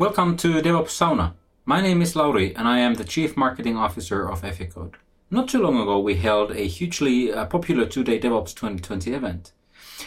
Welcome 0.00 0.38
to 0.38 0.62
DevOps 0.62 0.96
Sauna. 0.96 1.34
My 1.66 1.82
name 1.82 2.00
is 2.00 2.16
Lauri 2.16 2.56
and 2.56 2.66
I 2.66 2.78
am 2.78 2.94
the 2.94 3.04
Chief 3.04 3.36
Marketing 3.36 3.76
Officer 3.76 4.26
of 4.26 4.40
Eficode. 4.40 4.94
Not 5.30 5.46
too 5.46 5.60
long 5.60 5.78
ago, 5.78 6.00
we 6.00 6.14
held 6.14 6.52
a 6.52 6.66
hugely 6.66 7.30
uh, 7.30 7.44
popular 7.44 7.84
two-day 7.84 8.18
DevOps 8.18 8.54
2020 8.54 9.12
event. 9.12 9.52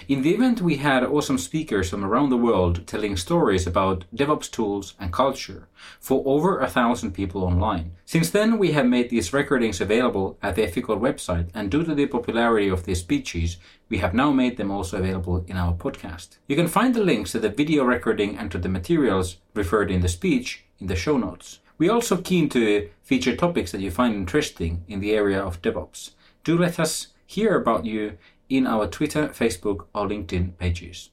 In 0.08 0.22
the 0.22 0.34
event, 0.34 0.62
we 0.62 0.78
had 0.78 1.04
awesome 1.04 1.38
speakers 1.38 1.90
from 1.90 2.04
around 2.04 2.30
the 2.30 2.38
world 2.38 2.86
telling 2.88 3.16
stories 3.16 3.68
about 3.68 4.06
DevOps 4.16 4.50
tools 4.50 4.96
and 5.00 5.12
culture 5.12 5.68
for 6.00 6.24
over 6.26 6.60
a 6.60 6.70
thousand 6.70 7.14
people 7.14 7.44
online. 7.44 7.92
Since 8.06 8.32
then, 8.32 8.58
we 8.58 8.72
have 8.72 8.86
made 8.86 9.10
these 9.10 9.34
recordings 9.34 9.82
available 9.82 10.38
at 10.42 10.56
the 10.56 10.66
Eficode 10.66 11.00
website, 11.00 11.50
and 11.54 11.70
due 11.70 11.84
to 11.84 11.96
the 11.96 12.08
popularity 12.08 12.70
of 12.70 12.86
these 12.86 13.00
speeches, 13.00 13.58
we 13.90 14.00
have 14.00 14.14
now 14.14 14.32
made 14.32 14.58
them 14.58 14.72
also 14.72 14.98
available 14.98 15.46
in 15.48 15.58
our 15.58 15.74
podcast. 15.74 16.38
You 16.48 16.56
can 16.56 16.68
find 16.68 16.94
the 16.94 17.04
links 17.04 17.32
to 17.32 17.40
the 17.40 17.50
video 17.50 17.84
recording 17.84 18.38
and 18.38 18.52
to 18.52 18.58
the 18.58 18.70
materials 18.70 19.38
referred 19.54 19.92
in 19.92 20.02
the 20.02 20.10
speech 20.10 20.66
in 20.80 20.88
the 20.88 20.96
show 20.96 21.18
notes. 21.18 21.60
We're 21.78 21.94
also 21.94 22.18
keen 22.18 22.50
to 22.50 22.90
feature 23.04 23.36
topics 23.36 23.72
that 23.72 23.82
you 23.82 23.92
find 23.92 24.14
interesting 24.16 24.84
in 24.88 25.00
the 25.00 25.14
area 25.14 25.42
of 25.42 25.62
DevOps. 25.62 26.12
Do 26.44 26.58
let 26.58 26.80
us 26.80 27.08
hear 27.26 27.56
about 27.56 27.86
you 27.86 28.18
in 28.58 28.68
our 28.68 28.86
Twitter, 28.88 29.30
Facebook, 29.30 29.88
or 29.96 30.08
LinkedIn 30.08 30.58
pages. 30.58 31.10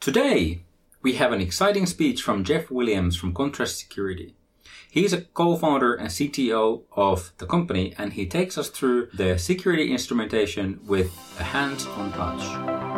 Today, 0.00 0.62
we 1.02 1.14
have 1.14 1.32
an 1.32 1.40
exciting 1.40 1.84
speech 1.84 2.22
from 2.22 2.44
Jeff 2.44 2.70
Williams 2.70 3.16
from 3.16 3.34
Contrast 3.34 3.78
Security. 3.78 4.34
He 4.90 5.04
is 5.04 5.12
a 5.12 5.20
co-founder 5.20 5.94
and 5.94 6.08
CTO 6.08 6.82
of 6.92 7.32
the 7.36 7.46
company 7.46 7.94
and 7.98 8.14
he 8.14 8.26
takes 8.26 8.56
us 8.56 8.70
through 8.70 9.08
the 9.12 9.38
security 9.38 9.92
instrumentation 9.92 10.80
with 10.86 11.12
a 11.38 11.44
hands-on 11.44 12.12
touch. 12.12 12.89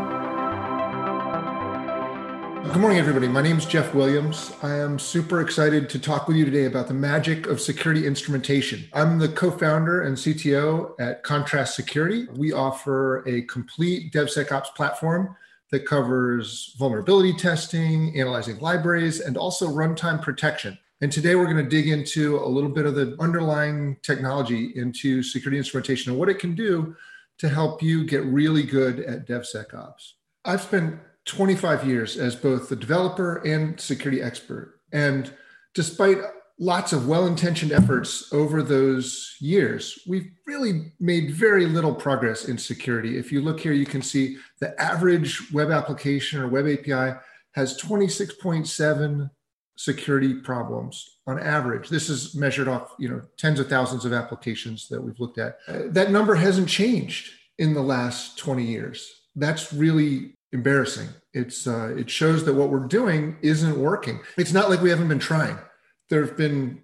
Good 2.72 2.80
morning, 2.80 2.98
everybody. 2.98 3.28
My 3.28 3.42
name 3.42 3.58
is 3.58 3.66
Jeff 3.66 3.94
Williams. 3.94 4.50
I 4.62 4.74
am 4.78 4.98
super 4.98 5.42
excited 5.42 5.90
to 5.90 5.98
talk 5.98 6.26
with 6.26 6.38
you 6.38 6.46
today 6.46 6.64
about 6.64 6.88
the 6.88 6.94
magic 6.94 7.46
of 7.46 7.60
security 7.60 8.06
instrumentation. 8.06 8.88
I'm 8.94 9.18
the 9.18 9.28
co 9.28 9.50
founder 9.50 10.04
and 10.04 10.16
CTO 10.16 10.98
at 10.98 11.22
Contrast 11.22 11.76
Security. 11.76 12.28
We 12.34 12.54
offer 12.54 13.28
a 13.28 13.42
complete 13.42 14.10
DevSecOps 14.10 14.74
platform 14.74 15.36
that 15.70 15.84
covers 15.84 16.74
vulnerability 16.78 17.34
testing, 17.34 18.18
analyzing 18.18 18.58
libraries, 18.60 19.20
and 19.20 19.36
also 19.36 19.68
runtime 19.68 20.22
protection. 20.22 20.78
And 21.02 21.12
today 21.12 21.34
we're 21.34 21.52
going 21.52 21.62
to 21.62 21.70
dig 21.70 21.88
into 21.88 22.38
a 22.38 22.48
little 22.48 22.70
bit 22.70 22.86
of 22.86 22.94
the 22.94 23.16
underlying 23.20 23.98
technology 24.02 24.72
into 24.76 25.22
security 25.22 25.58
instrumentation 25.58 26.10
and 26.10 26.18
what 26.18 26.30
it 26.30 26.38
can 26.38 26.54
do 26.54 26.96
to 27.36 27.50
help 27.50 27.82
you 27.82 28.06
get 28.06 28.24
really 28.24 28.62
good 28.62 29.00
at 29.00 29.28
DevSecOps. 29.28 30.12
I've 30.46 30.62
spent 30.62 30.98
25 31.26 31.86
years 31.86 32.16
as 32.16 32.34
both 32.34 32.68
the 32.68 32.76
developer 32.76 33.36
and 33.38 33.80
security 33.80 34.22
expert. 34.22 34.80
And 34.92 35.32
despite 35.74 36.18
lots 36.58 36.92
of 36.92 37.08
well 37.08 37.26
intentioned 37.26 37.72
efforts 37.72 38.32
over 38.32 38.62
those 38.62 39.36
years, 39.40 39.98
we've 40.06 40.30
really 40.46 40.92
made 41.00 41.32
very 41.32 41.66
little 41.66 41.94
progress 41.94 42.46
in 42.46 42.58
security. 42.58 43.18
If 43.18 43.32
you 43.32 43.40
look 43.40 43.60
here, 43.60 43.72
you 43.72 43.86
can 43.86 44.02
see 44.02 44.36
the 44.60 44.80
average 44.80 45.52
web 45.52 45.70
application 45.70 46.40
or 46.40 46.48
web 46.48 46.66
API 46.66 47.18
has 47.54 47.80
26.7 47.80 49.30
security 49.76 50.34
problems 50.34 51.18
on 51.26 51.38
average. 51.38 51.88
This 51.88 52.08
is 52.08 52.34
measured 52.34 52.68
off, 52.68 52.94
you 52.98 53.08
know, 53.08 53.22
tens 53.36 53.58
of 53.58 53.68
thousands 53.68 54.04
of 54.04 54.12
applications 54.12 54.88
that 54.88 55.02
we've 55.02 55.18
looked 55.18 55.38
at. 55.38 55.58
That 55.68 56.10
number 56.10 56.34
hasn't 56.34 56.68
changed 56.68 57.32
in 57.58 57.74
the 57.74 57.82
last 57.82 58.38
20 58.38 58.64
years. 58.64 59.10
That's 59.34 59.72
really 59.72 60.34
embarrassing. 60.52 61.08
It's 61.32 61.66
uh, 61.66 61.94
it 61.96 62.10
shows 62.10 62.44
that 62.44 62.54
what 62.54 62.70
we're 62.70 62.86
doing 62.86 63.36
isn't 63.42 63.78
working. 63.78 64.20
It's 64.36 64.52
not 64.52 64.70
like 64.70 64.82
we 64.82 64.90
haven't 64.90 65.08
been 65.08 65.18
trying. 65.18 65.58
There 66.10 66.24
have 66.24 66.36
been 66.36 66.82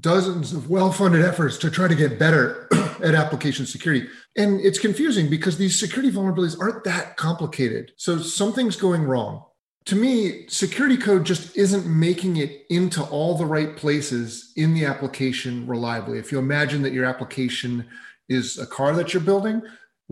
dozens 0.00 0.54
of 0.54 0.70
well-funded 0.70 1.22
efforts 1.22 1.58
to 1.58 1.70
try 1.70 1.86
to 1.86 1.94
get 1.94 2.18
better 2.18 2.68
at 3.04 3.14
application 3.14 3.66
security, 3.66 4.06
and 4.36 4.60
it's 4.60 4.78
confusing 4.78 5.28
because 5.28 5.58
these 5.58 5.78
security 5.78 6.10
vulnerabilities 6.10 6.58
aren't 6.58 6.84
that 6.84 7.16
complicated. 7.16 7.92
So 7.96 8.18
something's 8.18 8.76
going 8.76 9.02
wrong. 9.02 9.44
To 9.86 9.96
me, 9.96 10.46
security 10.46 10.96
code 10.96 11.26
just 11.26 11.56
isn't 11.56 11.86
making 11.86 12.36
it 12.36 12.64
into 12.70 13.02
all 13.02 13.36
the 13.36 13.44
right 13.44 13.76
places 13.76 14.52
in 14.56 14.74
the 14.74 14.86
application 14.86 15.66
reliably. 15.66 16.18
If 16.18 16.30
you 16.30 16.38
imagine 16.38 16.82
that 16.82 16.92
your 16.92 17.04
application 17.04 17.86
is 18.28 18.58
a 18.58 18.66
car 18.66 18.94
that 18.94 19.12
you're 19.12 19.22
building, 19.22 19.60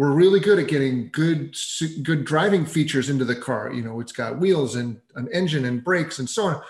we're 0.00 0.12
really 0.12 0.41
good 0.41 0.59
at 0.59 0.66
getting 0.66 1.11
good 1.12 1.55
good 2.03 2.25
driving 2.25 2.65
features 2.65 3.11
into 3.11 3.27
the 3.27 3.37
car. 3.37 3.71
You 3.71 3.83
know 3.83 4.00
it's 4.00 4.12
got 4.12 4.38
wheels 4.38 4.75
and 4.75 4.99
an 5.15 5.28
engine 5.31 5.66
and 5.66 5.84
brakes 5.84 6.19
and 6.19 6.28
so 6.28 6.44
on. 6.44 6.62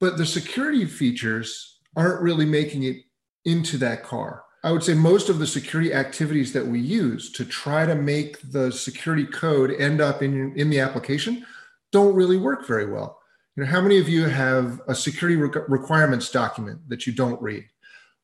But 0.00 0.16
the 0.16 0.24
security 0.24 0.86
features 0.86 1.80
aren't 1.94 2.22
really 2.22 2.46
making 2.46 2.84
it 2.84 2.96
into 3.44 3.76
that 3.78 4.02
car. 4.02 4.44
I 4.64 4.72
would 4.72 4.82
say 4.82 4.94
most 4.94 5.28
of 5.28 5.38
the 5.38 5.46
security 5.46 5.92
activities 5.92 6.54
that 6.54 6.66
we 6.66 6.80
use 6.80 7.30
to 7.32 7.44
try 7.44 7.84
to 7.84 7.94
make 7.94 8.38
the 8.50 8.72
security 8.72 9.26
code 9.26 9.72
end 9.78 10.00
up 10.00 10.22
in 10.22 10.56
in 10.56 10.70
the 10.70 10.80
application 10.80 11.44
don't 11.92 12.14
really 12.14 12.38
work 12.38 12.66
very 12.66 12.90
well. 12.90 13.20
You 13.56 13.64
know 13.64 13.70
how 13.70 13.82
many 13.82 13.98
of 13.98 14.08
you 14.08 14.24
have 14.24 14.80
a 14.88 14.94
security 14.94 15.36
requirements 15.36 16.30
document 16.30 16.88
that 16.88 17.06
you 17.06 17.12
don't 17.12 17.42
read 17.42 17.66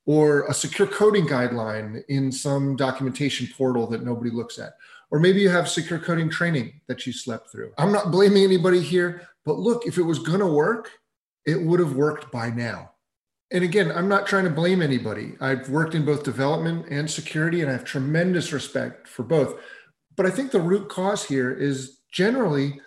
or 0.07 0.47
a 0.47 0.55
secure 0.55 0.89
coding 0.89 1.27
guideline 1.27 2.03
in 2.09 2.31
some 2.31 2.77
documentation 2.77 3.49
portal 3.57 3.87
that 3.89 4.05
nobody 4.05 4.31
looks 4.31 4.59
at. 4.59 4.75
Or 5.11 5.19
maybe 5.19 5.41
you 5.41 5.49
have 5.49 5.69
secure 5.69 5.99
coding 5.99 6.31
training 6.31 6.81
that 6.89 7.07
you 7.07 7.13
slept 7.13 7.51
through. 7.51 7.73
I'm 7.77 7.93
not 7.93 8.11
blaming 8.11 8.45
anybody 8.45 8.81
here, 8.81 9.29
but 9.45 9.59
look, 9.59 9.87
if 9.87 9.99
it 9.99 10.03
was 10.03 10.21
going 10.21 10.41
to 10.41 10.47
work, 10.47 10.91
it 11.45 11.61
would 11.61 11.81
have 11.81 11.95
worked 11.95 12.33
by 12.33 12.51
now. 12.51 12.93
And 13.53 13.63
again, 13.63 13.93
I'm 13.93 14.09
not 14.09 14.27
trying 14.27 14.45
to 14.45 14.51
blame 14.51 14.83
anybody. 14.83 15.35
I've 15.41 15.69
worked 15.69 15.95
in 15.95 16.05
both 16.05 16.25
development 16.25 16.87
and 16.91 17.09
security, 17.09 17.61
and 17.61 17.71
I 17.71 17.73
have 17.73 17.85
tremendous 17.85 18.53
respect 18.53 19.07
for 19.07 19.23
both. 19.23 19.61
But 20.17 20.27
I 20.27 20.31
think 20.31 20.51
the 20.51 20.61
root 20.61 20.89
cause 20.89 21.25
here 21.25 21.53
is 21.53 22.01
generally 22.11 22.81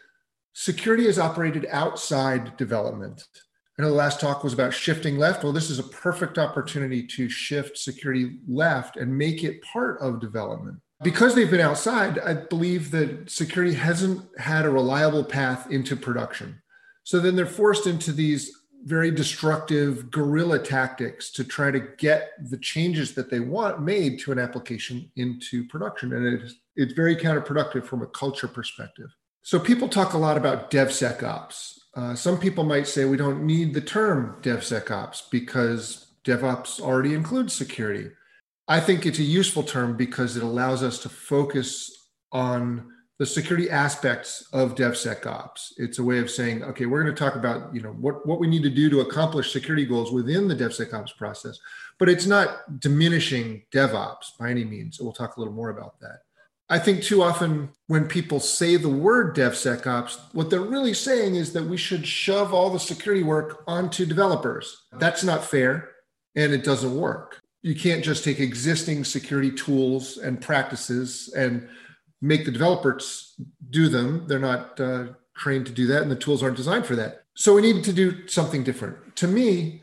security 0.54 1.08
is 1.08 1.20
operated 1.20 1.66
outside 1.72 2.58
development. 2.58 3.24
I 3.80 3.84
know 3.84 3.92
the 3.92 3.96
last 3.96 4.20
talk 4.20 4.44
was 4.44 4.52
about 4.52 4.74
shifting 4.74 5.18
left. 5.18 5.42
Well, 5.42 5.54
this 5.54 5.70
is 5.70 5.80
a 5.80 5.84
perfect 5.84 6.38
opportunity 6.38 7.02
to 7.08 7.30
shift 7.30 7.78
security 7.78 8.40
left 8.46 8.98
and 8.98 9.18
make 9.18 9.46
it 9.46 9.62
part 9.62 10.02
of 10.02 10.20
development. 10.20 10.82
Because 11.02 11.34
they've 11.34 11.50
been 11.50 11.62
outside, 11.62 12.20
I 12.20 12.34
believe 12.34 12.92
that 12.92 13.32
security 13.32 13.74
hasn't 13.74 14.22
had 14.38 14.66
a 14.66 14.70
reliable 14.70 15.24
path 15.24 15.72
into 15.72 15.96
production. 15.96 16.62
So 17.06 17.22
then 17.22 17.38
they're 17.38 17.46
forced 17.46 17.88
into 17.88 18.12
these 18.12 18.52
very 18.84 19.12
destructive 19.12 20.12
guerrilla 20.12 20.60
tactics 20.60 21.32
to 21.32 21.46
try 21.46 21.72
to 21.72 21.80
get 21.80 22.32
the 22.50 22.58
changes 22.58 23.14
that 23.14 23.30
they 23.30 23.40
want 23.40 23.82
made 23.82 24.20
to 24.20 24.34
an 24.34 24.40
application 24.40 25.10
into 25.16 25.66
production. 25.68 26.12
And 26.12 26.42
it's, 26.42 26.56
it's 26.76 26.94
very 26.94 27.16
counterproductive 27.16 27.86
from 27.86 28.02
a 28.02 28.08
culture 28.08 28.50
perspective. 28.50 29.16
So 29.42 29.58
people 29.58 29.88
talk 29.88 30.14
a 30.14 30.18
lot 30.18 30.36
about 30.36 30.70
DevSecOps. 30.70 31.79
Uh, 31.96 32.16
some 32.16 32.38
people 32.40 32.64
might 32.64 32.88
say 32.88 33.06
we 33.06 33.18
don't 33.18 33.44
need 33.44 33.74
the 33.74 33.82
term 33.82 34.38
DevSecOps 34.42 35.30
because 35.32 36.08
DevOps 36.24 36.80
already 36.80 37.14
includes 37.14 37.54
security. 37.54 38.12
I 38.68 38.80
think 38.80 39.06
it's 39.06 39.20
a 39.20 39.24
useful 39.24 39.64
term 39.64 39.98
because 39.98 40.38
it 40.38 40.44
allows 40.44 40.84
us 40.84 41.00
to 41.00 41.10
focus 41.10 42.10
on 42.32 42.92
the 43.18 43.26
security 43.26 43.70
aspects 43.70 44.48
of 44.54 44.76
DevSecOps. 44.76 45.74
It's 45.78 46.00
a 46.00 46.04
way 46.04 46.20
of 46.20 46.32
saying, 46.32 46.64
okay, 46.64 46.86
we're 46.86 47.04
going 47.04 47.14
to 47.14 47.20
talk 47.20 47.36
about 47.36 47.74
you 47.76 47.82
know 47.82 47.92
what, 47.92 48.26
what 48.26 48.40
we 48.40 48.48
need 48.48 48.64
to 48.64 48.70
do 48.70 48.90
to 48.92 49.02
accomplish 49.02 49.52
security 49.52 49.86
goals 49.86 50.12
within 50.12 50.48
the 50.48 50.56
DevSecOps 50.56 51.18
process, 51.18 51.60
but 51.98 52.08
it's 52.08 52.26
not 52.26 52.80
diminishing 52.80 53.64
DevOps 53.74 54.38
by 54.40 54.50
any 54.52 54.64
means. 54.64 55.02
We'll 55.02 55.12
talk 55.12 55.36
a 55.36 55.40
little 55.40 55.54
more 55.54 55.70
about 55.70 56.00
that. 56.00 56.22
I 56.72 56.78
think 56.78 57.02
too 57.02 57.24
often 57.24 57.70
when 57.88 58.08
people 58.08 58.40
say 58.40 58.76
the 58.76 58.90
word 58.90 59.36
DevSecOps, 59.36 60.20
what 60.34 60.52
they're 60.52 60.62
really 60.62 60.94
saying 60.94 61.36
is 61.36 61.52
that 61.54 61.64
we 61.64 61.78
should 61.78 62.06
shove 62.06 62.54
all 62.54 62.70
the 62.70 62.80
security 62.80 63.24
work 63.24 63.64
onto 63.66 64.06
developers. 64.06 64.86
That's 64.94 65.24
not 65.24 65.44
fair 65.44 65.90
and 66.36 66.54
it 66.54 66.64
doesn't 66.64 66.96
work. 66.96 67.42
You 67.64 67.74
can't 67.74 68.04
just 68.04 68.24
take 68.24 68.40
existing 68.40 69.04
security 69.04 69.52
tools 69.52 70.18
and 70.18 70.40
practices 70.40 71.34
and 71.36 71.68
make 72.22 72.46
the 72.46 72.52
developers 72.52 73.34
do 73.72 73.90
them. 73.90 74.26
They're 74.28 74.38
not 74.38 74.80
uh, 74.80 75.06
trained 75.36 75.66
to 75.66 75.72
do 75.72 75.88
that 75.88 76.04
and 76.04 76.12
the 76.12 76.16
tools 76.16 76.44
aren't 76.44 76.58
designed 76.58 76.86
for 76.86 76.96
that. 76.98 77.24
So 77.36 77.56
we 77.56 77.62
need 77.64 77.84
to 77.86 77.94
do 77.94 78.28
something 78.28 78.64
different. 78.64 79.16
To 79.18 79.28
me, 79.28 79.82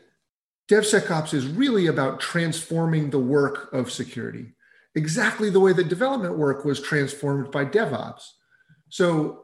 DevSecOps 0.69 1.33
is 1.33 1.47
really 1.47 1.87
about 1.87 2.21
transforming 2.21 3.09
the 3.09 3.19
work 3.19 3.73
of 3.73 3.91
security 3.91 4.53
exactly 4.97 5.49
the 5.51 5.59
way 5.59 5.71
that 5.73 5.87
development 5.87 6.37
work 6.37 6.65
was 6.65 6.81
transformed 6.81 7.51
by 7.51 7.63
DevOps. 7.63 8.23
So 8.89 9.43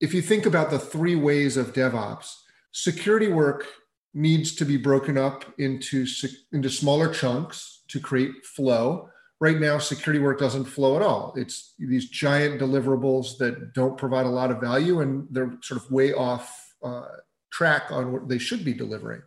if 0.00 0.12
you 0.12 0.20
think 0.20 0.44
about 0.44 0.70
the 0.70 0.78
three 0.78 1.16
ways 1.16 1.56
of 1.56 1.72
DevOps, 1.72 2.34
security 2.72 3.28
work 3.28 3.66
needs 4.12 4.54
to 4.56 4.64
be 4.64 4.76
broken 4.76 5.16
up 5.16 5.44
into, 5.58 6.06
into 6.52 6.68
smaller 6.68 7.12
chunks 7.12 7.82
to 7.88 7.98
create 7.98 8.44
flow. 8.44 9.08
Right 9.40 9.58
now, 9.58 9.78
security 9.78 10.22
work 10.22 10.38
doesn't 10.38 10.66
flow 10.66 10.96
at 10.96 11.02
all. 11.02 11.32
It's 11.36 11.74
these 11.78 12.10
giant 12.10 12.60
deliverables 12.60 13.38
that 13.38 13.72
don't 13.72 13.96
provide 13.96 14.26
a 14.26 14.36
lot 14.40 14.50
of 14.50 14.60
value 14.60 15.00
and 15.00 15.26
they're 15.30 15.56
sort 15.62 15.80
of 15.82 15.90
way 15.90 16.12
off 16.12 16.74
uh, 16.82 17.06
track 17.50 17.90
on 17.90 18.12
what 18.12 18.28
they 18.28 18.38
should 18.38 18.64
be 18.64 18.74
delivering. 18.74 19.22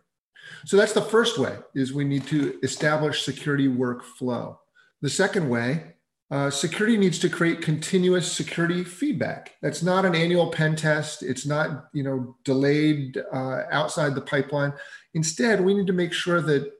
So 0.64 0.76
that's 0.76 0.92
the 0.92 1.02
first 1.02 1.38
way 1.38 1.56
is 1.74 1.92
we 1.92 2.04
need 2.04 2.26
to 2.28 2.58
establish 2.62 3.24
security 3.24 3.68
workflow. 3.68 4.56
The 5.02 5.10
second 5.10 5.48
way, 5.48 5.94
uh, 6.30 6.50
security 6.50 6.98
needs 6.98 7.18
to 7.20 7.28
create 7.28 7.62
continuous 7.62 8.30
security 8.30 8.84
feedback. 8.84 9.54
That's 9.62 9.82
not 9.82 10.04
an 10.04 10.14
annual 10.14 10.50
pen 10.50 10.76
test. 10.76 11.22
It's 11.22 11.46
not 11.46 11.86
you 11.94 12.02
know 12.02 12.36
delayed 12.44 13.16
uh, 13.32 13.62
outside 13.70 14.14
the 14.14 14.20
pipeline. 14.20 14.74
Instead, 15.14 15.64
we 15.64 15.74
need 15.74 15.86
to 15.86 15.92
make 15.92 16.12
sure 16.12 16.42
that 16.42 16.70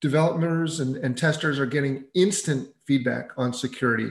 developers 0.00 0.80
and, 0.80 0.96
and 0.96 1.16
testers 1.16 1.58
are 1.58 1.66
getting 1.66 2.04
instant 2.14 2.68
feedback 2.86 3.30
on 3.36 3.52
security 3.52 4.10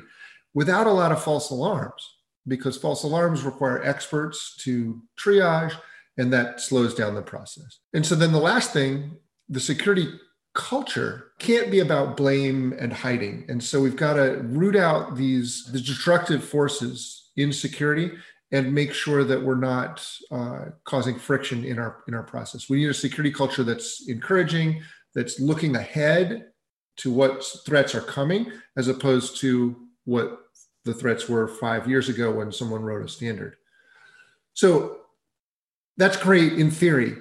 without 0.54 0.88
a 0.88 0.92
lot 0.92 1.12
of 1.12 1.24
false 1.24 1.50
alarms 1.50 2.18
because 2.48 2.78
false 2.78 3.04
alarms 3.04 3.44
require 3.44 3.84
experts 3.84 4.56
to 4.58 5.02
triage 5.20 5.74
and 6.18 6.32
that 6.34 6.60
slows 6.60 6.94
down 6.94 7.16
the 7.16 7.22
process. 7.22 7.80
And 7.94 8.06
so 8.06 8.16
then 8.16 8.32
the 8.32 8.40
last 8.40 8.74
thing, 8.74 9.18
the 9.50 9.60
security 9.60 10.08
culture 10.54 11.32
can't 11.40 11.72
be 11.72 11.80
about 11.80 12.16
blame 12.16 12.74
and 12.80 12.94
hiding. 12.94 13.46
And 13.50 13.64
so 13.64 13.82
we've 13.82 13.96
got 13.96 14.14
to 14.14 14.42
root 14.44 14.76
out 14.76 15.16
these 15.16 15.66
the 15.72 15.80
destructive 15.80 16.44
forces 16.44 17.32
in 17.36 17.52
security 17.52 18.12
and 18.52 18.72
make 18.72 18.94
sure 18.94 19.24
that 19.24 19.42
we're 19.42 19.56
not 19.56 20.08
uh, 20.32 20.66
causing 20.86 21.18
friction 21.18 21.66
in 21.66 21.80
our 21.80 22.04
in 22.08 22.14
our 22.14 22.24
process. 22.24 22.70
We 22.70 22.78
need 22.78 22.90
a 22.90 22.94
security 22.94 23.32
culture 23.32 23.64
that's 23.64 24.08
encouraging, 24.08 24.84
that's 25.16 25.40
looking 25.40 25.76
ahead 25.76 26.50
to 26.98 27.12
what 27.12 27.44
threats 27.66 27.96
are 27.96 28.02
coming, 28.02 28.52
as 28.78 28.88
opposed 28.88 29.40
to 29.42 29.76
what 30.06 30.40
the 30.86 30.94
threats 30.94 31.28
were 31.28 31.48
five 31.48 31.88
years 31.88 32.10
ago 32.10 32.32
when 32.32 32.52
someone 32.52 32.84
wrote 32.84 33.04
a 33.04 33.10
standard. 33.10 33.56
So 34.54 34.98
that's 35.98 36.18
great 36.18 36.54
in 36.54 36.70
theory, 36.70 37.16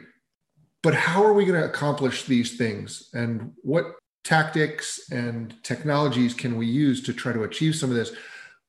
but 0.82 0.94
how 0.94 1.24
are 1.24 1.32
we 1.32 1.44
going 1.44 1.60
to 1.60 1.68
accomplish 1.68 2.24
these 2.24 2.56
things? 2.56 3.08
And 3.12 3.52
what 3.62 3.94
tactics 4.24 5.10
and 5.10 5.54
technologies 5.62 6.34
can 6.34 6.56
we 6.56 6.66
use 6.66 7.02
to 7.04 7.12
try 7.12 7.32
to 7.32 7.44
achieve 7.44 7.76
some 7.76 7.90
of 7.90 7.96
this? 7.96 8.12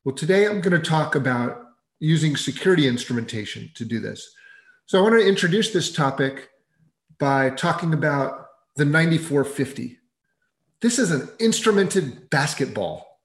Well, 0.03 0.15
today 0.15 0.45
I'm 0.45 0.61
going 0.61 0.79
to 0.79 0.89
talk 0.89 1.15
about 1.15 1.61
using 1.99 2.35
security 2.35 2.87
instrumentation 2.87 3.71
to 3.75 3.85
do 3.85 3.99
this. 3.99 4.31
So 4.85 4.99
I 4.99 5.01
want 5.01 5.19
to 5.19 5.27
introduce 5.27 5.71
this 5.71 5.91
topic 5.91 6.49
by 7.17 7.49
talking 7.51 7.93
about 7.93 8.47
the 8.75 8.85
9450. 8.85 9.97
This 10.81 10.99
is 10.99 11.11
an 11.11 11.29
instrumented 11.39 12.29
basketball. 12.29 13.21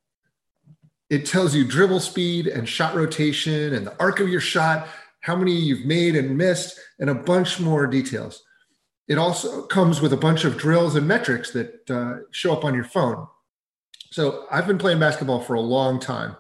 It 1.11 1.27
tells 1.27 1.55
you 1.55 1.67
dribble 1.67 2.01
speed 2.01 2.47
and 2.47 2.69
shot 2.69 2.95
rotation 2.95 3.75
and 3.75 3.87
the 3.87 3.99
arc 3.99 4.21
of 4.21 4.29
your 4.29 4.41
shot, 4.41 4.87
how 5.21 5.35
many 5.35 5.53
you've 5.53 5.85
made 5.85 6.15
and 6.15 6.39
missed, 6.39 6.79
and 7.01 7.11
a 7.11 7.15
bunch 7.15 7.59
more 7.59 7.87
details. 7.87 8.45
It 9.09 9.17
also 9.17 9.63
comes 9.63 10.01
with 10.01 10.13
a 10.13 10.19
bunch 10.19 10.45
of 10.45 10.59
drills 10.59 10.95
and 10.95 11.09
metrics 11.09 11.51
that 11.53 11.91
uh, 11.91 12.25
show 12.31 12.53
up 12.53 12.65
on 12.65 12.75
your 12.75 12.85
phone. 12.85 13.27
So 14.11 14.47
I've 14.51 14.67
been 14.67 14.79
playing 14.79 15.01
basketball 15.01 15.41
for 15.41 15.55
a 15.55 15.61
long 15.61 15.99
time. 15.99 16.37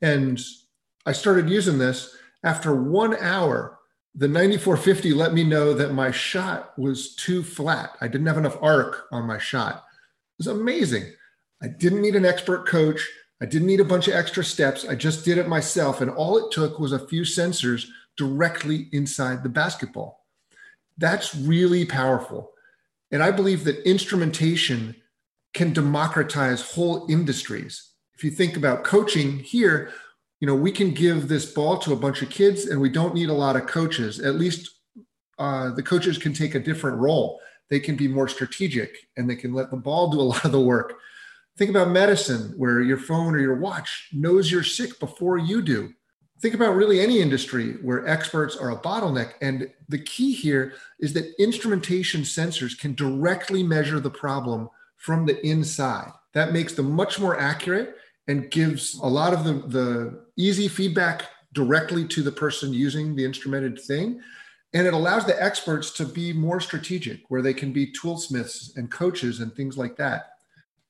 And 0.00 0.40
I 1.04 1.12
started 1.12 1.50
using 1.50 1.78
this 1.78 2.16
after 2.42 2.74
one 2.74 3.16
hour. 3.16 3.78
The 4.14 4.28
9450 4.28 5.12
let 5.12 5.34
me 5.34 5.44
know 5.44 5.74
that 5.74 5.92
my 5.92 6.10
shot 6.10 6.78
was 6.78 7.14
too 7.16 7.42
flat. 7.42 7.90
I 8.00 8.08
didn't 8.08 8.26
have 8.26 8.38
enough 8.38 8.56
arc 8.62 9.06
on 9.12 9.26
my 9.26 9.38
shot. 9.38 9.76
It 9.76 10.38
was 10.38 10.46
amazing. 10.46 11.12
I 11.62 11.68
didn't 11.68 12.02
need 12.02 12.16
an 12.16 12.24
expert 12.24 12.66
coach. 12.66 13.06
I 13.42 13.46
didn't 13.46 13.66
need 13.66 13.80
a 13.80 13.84
bunch 13.84 14.08
of 14.08 14.14
extra 14.14 14.42
steps. 14.42 14.86
I 14.86 14.94
just 14.94 15.24
did 15.24 15.36
it 15.36 15.48
myself. 15.48 16.00
And 16.00 16.10
all 16.10 16.38
it 16.38 16.50
took 16.50 16.78
was 16.78 16.92
a 16.92 17.06
few 17.06 17.22
sensors 17.22 17.86
directly 18.16 18.88
inside 18.92 19.42
the 19.42 19.50
basketball. 19.50 20.25
That's 20.98 21.34
really 21.34 21.84
powerful. 21.84 22.52
And 23.10 23.22
I 23.22 23.30
believe 23.30 23.64
that 23.64 23.88
instrumentation 23.88 24.96
can 25.54 25.72
democratize 25.72 26.72
whole 26.72 27.06
industries. 27.08 27.92
If 28.14 28.24
you 28.24 28.30
think 28.30 28.56
about 28.56 28.84
coaching 28.84 29.38
here, 29.38 29.90
you 30.40 30.46
know, 30.46 30.54
we 30.54 30.72
can 30.72 30.92
give 30.92 31.28
this 31.28 31.52
ball 31.52 31.78
to 31.78 31.92
a 31.92 31.96
bunch 31.96 32.22
of 32.22 32.30
kids 32.30 32.66
and 32.66 32.80
we 32.80 32.88
don't 32.88 33.14
need 33.14 33.28
a 33.28 33.34
lot 33.34 33.56
of 33.56 33.66
coaches. 33.66 34.20
At 34.20 34.34
least 34.34 34.70
uh, 35.38 35.70
the 35.74 35.82
coaches 35.82 36.18
can 36.18 36.32
take 36.32 36.54
a 36.54 36.60
different 36.60 36.98
role. 36.98 37.40
They 37.68 37.80
can 37.80 37.96
be 37.96 38.08
more 38.08 38.28
strategic 38.28 38.96
and 39.16 39.28
they 39.28 39.36
can 39.36 39.52
let 39.52 39.70
the 39.70 39.76
ball 39.76 40.10
do 40.10 40.20
a 40.20 40.22
lot 40.22 40.44
of 40.44 40.52
the 40.52 40.60
work. 40.60 40.94
Think 41.56 41.70
about 41.70 41.88
medicine, 41.90 42.52
where 42.58 42.82
your 42.82 42.98
phone 42.98 43.34
or 43.34 43.40
your 43.40 43.56
watch 43.56 44.10
knows 44.12 44.50
you're 44.50 44.62
sick 44.62 45.00
before 45.00 45.38
you 45.38 45.62
do 45.62 45.92
think 46.40 46.54
about 46.54 46.76
really 46.76 47.00
any 47.00 47.20
industry 47.20 47.74
where 47.82 48.06
experts 48.06 48.56
are 48.56 48.70
a 48.70 48.80
bottleneck. 48.80 49.34
And 49.40 49.70
the 49.88 49.98
key 49.98 50.32
here 50.32 50.74
is 51.00 51.12
that 51.14 51.34
instrumentation 51.40 52.22
sensors 52.22 52.78
can 52.78 52.94
directly 52.94 53.62
measure 53.62 54.00
the 54.00 54.10
problem 54.10 54.68
from 54.96 55.26
the 55.26 55.44
inside. 55.46 56.10
That 56.34 56.52
makes 56.52 56.74
them 56.74 56.90
much 56.92 57.18
more 57.18 57.38
accurate 57.38 57.96
and 58.28 58.50
gives 58.50 58.98
a 59.00 59.06
lot 59.06 59.32
of 59.32 59.44
the, 59.44 59.52
the 59.68 60.24
easy 60.36 60.68
feedback 60.68 61.24
directly 61.52 62.06
to 62.08 62.22
the 62.22 62.32
person 62.32 62.72
using 62.72 63.16
the 63.16 63.24
instrumented 63.24 63.80
thing. 63.80 64.20
And 64.74 64.86
it 64.86 64.92
allows 64.92 65.24
the 65.24 65.42
experts 65.42 65.90
to 65.92 66.04
be 66.04 66.32
more 66.32 66.60
strategic, 66.60 67.22
where 67.28 67.40
they 67.40 67.54
can 67.54 67.72
be 67.72 67.92
toolsmiths 67.92 68.76
and 68.76 68.90
coaches 68.90 69.40
and 69.40 69.54
things 69.54 69.78
like 69.78 69.96
that. 69.96 70.32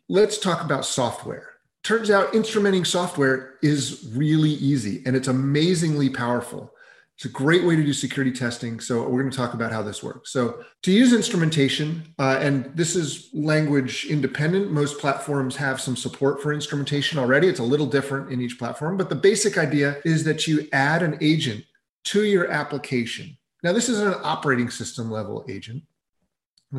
Let's 0.08 0.38
talk 0.38 0.64
about 0.64 0.84
software 0.84 1.56
turns 1.87 2.11
out 2.11 2.33
instrumenting 2.33 2.85
software 2.85 3.55
is 3.62 4.11
really 4.12 4.50
easy 4.50 5.05
and 5.06 5.15
it's 5.15 5.29
amazingly 5.29 6.11
powerful. 6.11 6.73
It's 7.15 7.27
a 7.27 7.29
great 7.29 7.65
way 7.65 7.77
to 7.77 7.85
do 7.85 7.93
security 7.93 8.33
testing. 8.33 8.81
So 8.81 9.09
we're 9.09 9.21
going 9.21 9.31
to 9.31 9.37
talk 9.37 9.55
about 9.55 9.71
how 9.71 9.83
this 9.83 10.03
works. 10.03 10.33
So 10.33 10.65
to 10.83 10.91
use 10.91 11.12
instrumentation, 11.12 12.12
uh, 12.19 12.38
and 12.41 12.73
this 12.75 12.97
is 12.97 13.31
language 13.33 14.05
independent. 14.06 14.73
Most 14.73 14.99
platforms 14.99 15.55
have 15.56 15.81
some 15.81 15.94
support 15.94 16.43
for 16.43 16.53
instrumentation 16.53 17.21
already. 17.21 17.47
It's 17.47 17.61
a 17.61 17.62
little 17.65 17.87
different 17.87 18.32
in 18.32 18.41
each 18.41 18.59
platform, 18.59 18.97
but 18.97 19.09
the 19.09 19.15
basic 19.15 19.56
idea 19.56 19.99
is 20.05 20.25
that 20.25 20.49
you 20.49 20.69
add 20.73 21.05
an 21.05 21.17
agent 21.21 21.65
to 22.06 22.25
your 22.25 22.50
application. 22.50 23.39
Now, 23.62 23.73
this 23.73 23.89
is 23.89 24.00
an 24.00 24.15
operating 24.25 24.71
system 24.71 25.09
level 25.09 25.47
agent. 25.49 25.85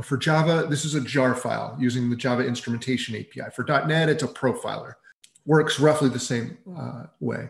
For 0.01 0.17
Java, 0.17 0.67
this 0.69 0.83
is 0.83 0.95
a 0.95 1.01
jar 1.01 1.33
file 1.33 1.75
using 1.79 2.09
the 2.09 2.15
Java 2.15 2.45
instrumentation 2.45 3.15
API. 3.15 3.51
For 3.55 3.63
.NET, 3.63 4.09
it's 4.09 4.23
a 4.23 4.27
profiler. 4.27 4.93
Works 5.45 5.79
roughly 5.79 6.09
the 6.09 6.19
same 6.19 6.57
uh, 6.77 7.03
way. 7.19 7.49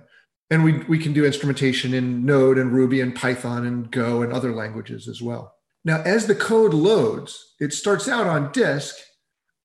And 0.49 0.63
we, 0.63 0.79
we 0.83 0.99
can 0.99 1.13
do 1.13 1.25
instrumentation 1.25 1.93
in 1.93 2.25
Node 2.25 2.57
and 2.57 2.71
Ruby 2.71 3.01
and 3.01 3.15
Python 3.15 3.65
and 3.65 3.91
Go 3.91 4.21
and 4.21 4.31
other 4.31 4.53
languages 4.53 5.07
as 5.07 5.21
well. 5.21 5.55
Now, 5.83 6.01
as 6.03 6.27
the 6.27 6.35
code 6.35 6.73
loads, 6.73 7.55
it 7.59 7.73
starts 7.73 8.07
out 8.07 8.27
on 8.27 8.51
disk, 8.51 8.95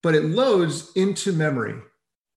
but 0.02 0.14
it 0.14 0.24
loads 0.24 0.90
into 0.96 1.32
memory. 1.32 1.74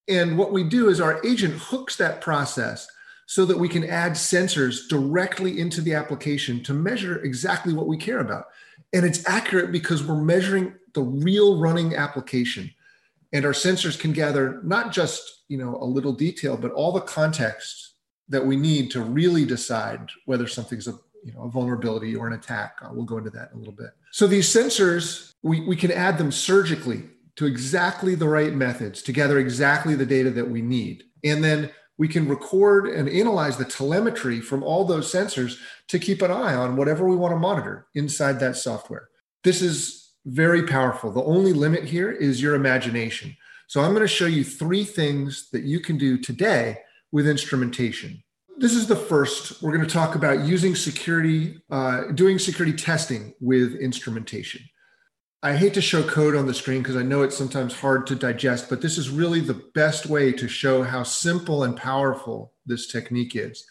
And 0.07 0.37
what 0.37 0.51
we 0.51 0.63
do 0.63 0.89
is 0.89 0.99
our 0.99 1.25
agent 1.25 1.55
hooks 1.55 1.95
that 1.95 2.21
process 2.21 2.87
so 3.25 3.45
that 3.45 3.57
we 3.57 3.69
can 3.69 3.83
add 3.83 4.11
sensors 4.11 4.87
directly 4.87 5.59
into 5.59 5.81
the 5.81 5.93
application 5.93 6.61
to 6.63 6.73
measure 6.73 7.23
exactly 7.23 7.73
what 7.73 7.87
we 7.87 7.97
care 7.97 8.19
about. 8.19 8.45
And 8.93 9.05
it's 9.05 9.27
accurate 9.27 9.71
because 9.71 10.03
we're 10.03 10.21
measuring 10.21 10.73
the 10.93 11.01
real 11.01 11.59
running 11.59 11.95
application. 11.95 12.71
And 13.33 13.45
our 13.45 13.51
sensors 13.51 13.99
can 13.99 14.13
gather 14.13 14.61
not 14.63 14.91
just 14.91 15.43
you 15.47 15.57
know 15.57 15.77
a 15.81 15.85
little 15.85 16.13
detail, 16.13 16.57
but 16.57 16.71
all 16.71 16.91
the 16.91 17.01
context 17.01 17.93
that 18.29 18.45
we 18.45 18.55
need 18.55 18.89
to 18.91 19.01
really 19.01 19.45
decide 19.45 20.09
whether 20.25 20.47
something's 20.47 20.87
a 20.87 20.93
you 21.23 21.33
know 21.33 21.43
a 21.43 21.49
vulnerability 21.49 22.15
or 22.15 22.27
an 22.27 22.33
attack. 22.33 22.77
Uh, 22.81 22.89
we'll 22.91 23.05
go 23.05 23.17
into 23.17 23.29
that 23.31 23.49
in 23.51 23.57
a 23.57 23.59
little 23.59 23.73
bit. 23.73 23.91
So 24.11 24.27
these 24.27 24.47
sensors, 24.47 25.31
we, 25.43 25.61
we 25.61 25.75
can 25.75 25.91
add 25.91 26.17
them 26.17 26.31
surgically 26.31 27.03
to 27.35 27.45
exactly 27.45 28.15
the 28.15 28.27
right 28.27 28.53
methods 28.53 29.01
to 29.01 29.11
gather 29.11 29.39
exactly 29.39 29.95
the 29.95 30.05
data 30.05 30.29
that 30.31 30.49
we 30.49 30.61
need. 30.61 31.03
And 31.23 31.43
then 31.43 31.71
we 31.97 32.07
can 32.07 32.27
record 32.27 32.87
and 32.87 33.07
analyze 33.07 33.57
the 33.57 33.65
telemetry 33.65 34.41
from 34.41 34.63
all 34.63 34.85
those 34.85 35.11
sensors 35.11 35.57
to 35.87 35.99
keep 35.99 36.21
an 36.21 36.31
eye 36.31 36.55
on 36.55 36.75
whatever 36.75 37.07
we 37.07 37.15
want 37.15 37.33
to 37.33 37.39
monitor 37.39 37.87
inside 37.95 38.39
that 38.39 38.57
software. 38.57 39.09
This 39.43 39.61
is 39.61 40.11
very 40.25 40.63
powerful. 40.63 41.11
The 41.11 41.23
only 41.23 41.53
limit 41.53 41.83
here 41.83 42.11
is 42.11 42.41
your 42.41 42.55
imagination. 42.55 43.35
So 43.67 43.81
I'm 43.81 43.91
going 43.91 44.01
to 44.01 44.07
show 44.07 44.25
you 44.25 44.43
three 44.43 44.83
things 44.83 45.49
that 45.51 45.63
you 45.63 45.79
can 45.79 45.97
do 45.97 46.17
today 46.17 46.79
with 47.11 47.27
instrumentation. 47.27 48.21
This 48.57 48.73
is 48.73 48.87
the 48.87 48.95
first. 48.95 49.61
We're 49.61 49.75
going 49.75 49.85
to 49.85 49.93
talk 49.93 50.15
about 50.15 50.45
using 50.45 50.75
security, 50.75 51.61
uh, 51.69 52.11
doing 52.13 52.39
security 52.39 52.75
testing 52.75 53.33
with 53.39 53.75
instrumentation. 53.75 54.61
I 55.45 55.55
hate 55.55 55.75
to 55.75 55.81
show 55.81 56.01
code 56.01 56.35
on 56.35 56.47
the 56.47 56.55
screen 56.55 56.81
because 56.81 56.95
I 56.95 57.03
know 57.03 57.21
it's 57.21 57.37
sometimes 57.37 57.79
hard 57.79 58.07
to 58.07 58.15
digest, 58.15 58.67
but 58.67 58.81
this 58.81 58.97
is 58.97 59.11
really 59.11 59.41
the 59.41 59.61
best 59.75 60.07
way 60.07 60.31
to 60.31 60.47
show 60.47 60.81
how 60.81 61.03
simple 61.03 61.65
and 61.65 61.77
powerful 61.77 62.53
this 62.65 62.87
technique 62.87 63.35
is. 63.35 63.63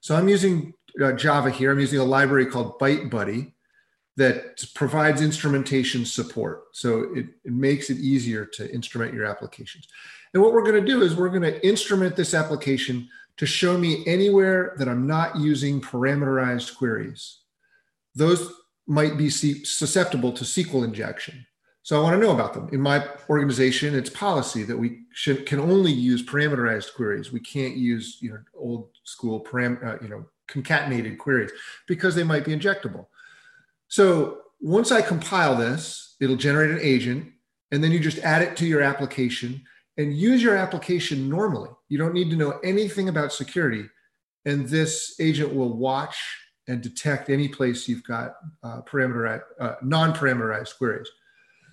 So 0.00 0.16
I'm 0.16 0.28
using 0.28 0.74
uh, 1.00 1.12
Java 1.12 1.50
here. 1.50 1.70
I'm 1.70 1.78
using 1.78 2.00
a 2.00 2.04
library 2.04 2.46
called 2.46 2.80
ByteBuddy 2.80 3.52
that 4.16 4.64
provides 4.74 5.22
instrumentation 5.22 6.04
support. 6.04 6.64
So 6.72 7.14
it, 7.14 7.26
it 7.44 7.52
makes 7.52 7.90
it 7.90 7.98
easier 7.98 8.44
to 8.44 8.68
instrument 8.74 9.14
your 9.14 9.24
applications. 9.24 9.86
And 10.34 10.42
what 10.42 10.52
we're 10.52 10.64
going 10.64 10.84
to 10.84 10.92
do 10.92 11.02
is 11.02 11.14
we're 11.14 11.28
going 11.28 11.42
to 11.42 11.64
instrument 11.64 12.16
this 12.16 12.34
application 12.34 13.08
to 13.36 13.46
show 13.46 13.78
me 13.78 14.02
anywhere 14.04 14.74
that 14.78 14.88
I'm 14.88 15.06
not 15.06 15.38
using 15.38 15.80
parameterized 15.80 16.76
queries. 16.76 17.38
Those 18.16 18.52
might 18.90 19.16
be 19.16 19.30
susceptible 19.30 20.32
to 20.32 20.42
SQL 20.42 20.82
injection. 20.82 21.46
So 21.84 21.96
I 21.96 22.02
want 22.02 22.20
to 22.20 22.26
know 22.26 22.34
about 22.34 22.54
them. 22.54 22.68
In 22.72 22.80
my 22.80 23.06
organization, 23.28 23.94
it's 23.94 24.10
policy 24.10 24.64
that 24.64 24.76
we 24.76 25.02
should, 25.12 25.46
can 25.46 25.60
only 25.60 25.92
use 25.92 26.26
parameterized 26.26 26.94
queries. 26.94 27.32
We 27.32 27.38
can't 27.38 27.76
use 27.76 28.18
you 28.20 28.30
know 28.30 28.38
old 28.52 28.88
school 29.04 29.44
param, 29.44 29.82
uh, 29.86 29.98
you 30.02 30.08
know 30.08 30.26
concatenated 30.48 31.18
queries 31.18 31.52
because 31.86 32.16
they 32.16 32.24
might 32.24 32.44
be 32.44 32.54
injectable. 32.54 33.06
So 33.86 34.40
once 34.60 34.90
I 34.90 35.02
compile 35.02 35.54
this, 35.54 36.16
it'll 36.20 36.34
generate 36.34 36.72
an 36.72 36.80
agent, 36.82 37.30
and 37.70 37.82
then 37.82 37.92
you 37.92 38.00
just 38.00 38.18
add 38.18 38.42
it 38.42 38.56
to 38.56 38.66
your 38.66 38.82
application 38.82 39.62
and 39.98 40.16
use 40.16 40.42
your 40.42 40.56
application 40.56 41.28
normally. 41.28 41.70
You 41.88 41.98
don't 41.98 42.14
need 42.14 42.30
to 42.30 42.36
know 42.36 42.58
anything 42.64 43.08
about 43.08 43.32
security, 43.32 43.84
and 44.44 44.68
this 44.68 45.14
agent 45.20 45.54
will 45.54 45.76
watch 45.76 46.16
and 46.70 46.80
detect 46.80 47.30
any 47.30 47.48
place 47.48 47.88
you've 47.88 48.04
got 48.04 48.36
uh, 48.62 48.80
parameterized, 48.82 49.42
uh, 49.58 49.74
non-parameterized 49.82 50.78
queries. 50.78 51.08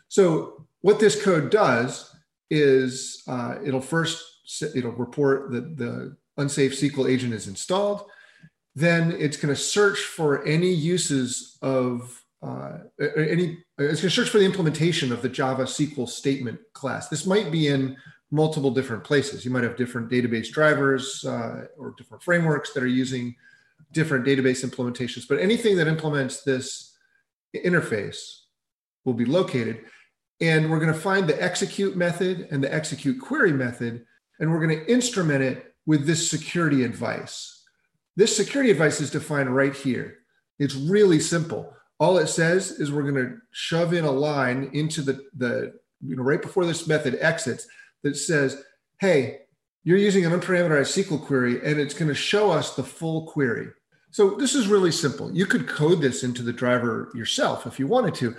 So 0.08 0.66
what 0.82 1.00
this 1.00 1.22
code 1.22 1.52
does 1.52 2.16
is 2.50 3.24
uh, 3.28 3.56
it'll 3.64 3.82
first 3.82 4.24
it'll 4.76 4.94
report 4.94 5.52
that 5.52 5.78
the 5.78 6.18
unsafe 6.38 6.74
SQL 6.74 7.10
agent 7.10 7.34
is 7.34 7.48
installed. 7.48 8.06
Then 8.76 9.12
it's 9.20 9.38
going 9.38 9.54
to 9.54 9.60
search 9.60 10.00
for 10.00 10.44
any 10.46 10.72
uses 10.72 11.58
of 11.62 12.24
uh, 12.42 12.78
any. 13.00 13.60
It's 13.78 14.02
going 14.02 14.10
to 14.10 14.10
search 14.10 14.30
for 14.30 14.40
the 14.40 14.46
implementation 14.46 15.12
of 15.12 15.22
the 15.22 15.30
Java 15.30 15.64
SQL 15.64 16.08
statement 16.08 16.60
class. 16.74 17.08
This 17.08 17.26
might 17.26 17.52
be 17.52 17.68
in 17.68 17.98
multiple 18.32 18.72
different 18.72 19.04
places. 19.04 19.46
You 19.46 19.52
might 19.52 19.64
have 19.64 19.78
different 19.78 20.10
database 20.10 20.50
drivers 20.50 21.24
uh, 21.26 21.66
or 21.78 21.94
different 21.98 22.24
frameworks 22.24 22.74
that 22.74 22.84
are 22.84 22.88
using 22.88 23.36
different 23.92 24.26
database 24.26 24.66
implementations. 24.66 25.28
But 25.28 25.40
anything 25.40 25.78
that 25.78 25.88
implements 25.88 26.44
this 26.44 26.96
interface 27.56 28.18
will 29.06 29.14
be 29.14 29.26
located. 29.26 29.86
And 30.40 30.70
we're 30.70 30.80
going 30.80 30.94
to 30.94 31.00
find 31.00 31.28
the 31.28 31.42
execute 31.42 31.96
method 31.96 32.48
and 32.52 32.64
the 32.64 32.72
execute 32.74 33.20
query 33.20 33.54
method, 33.54 34.06
and 34.40 34.52
we're 34.52 34.66
going 34.66 34.78
to 34.78 34.92
instrument 34.92 35.44
it 35.44 35.74
with 35.86 36.06
this 36.06 36.30
security 36.30 36.84
advice. 36.84 37.64
This 38.16 38.36
security 38.36 38.72
advice 38.72 39.02
is 39.02 39.10
defined 39.10 39.56
right 39.56 39.74
here. 39.74 40.18
It's 40.60 40.76
really 40.76 41.20
simple. 41.20 41.74
All 42.00 42.18
it 42.18 42.28
says 42.28 42.72
is 42.72 42.92
we're 42.92 43.10
going 43.10 43.26
to 43.26 43.38
shove 43.52 43.94
in 43.94 44.06
a 44.06 44.12
line 44.12 44.70
into 44.74 45.02
the, 45.02 45.26
the 45.36 45.74
you 46.06 46.16
know, 46.16 46.24
right 46.24 46.42
before 46.42 46.66
this 46.66 46.88
method 46.88 47.18
exits 47.20 47.68
that 48.04 48.16
says, 48.16 48.62
hey, 49.00 49.40
you're 49.88 49.98
using 49.98 50.26
an 50.26 50.34
unparameterized 50.34 51.02
SQL 51.02 51.26
query, 51.26 51.62
and 51.64 51.80
it's 51.80 51.94
going 51.94 52.10
to 52.10 52.16
show 52.16 52.52
us 52.52 52.76
the 52.76 52.84
full 52.84 53.26
query. 53.28 53.70
So 54.12 54.32
this 54.32 54.54
is 54.54 54.68
really 54.68 54.92
simple. 54.92 55.34
You 55.34 55.46
could 55.46 55.68
code 55.68 56.02
this 56.02 56.24
into 56.24 56.44
the 56.44 56.52
driver 56.52 57.10
yourself 57.16 57.66
if 57.66 57.80
you 57.80 57.88
wanted 57.88 58.16
to, 58.16 58.36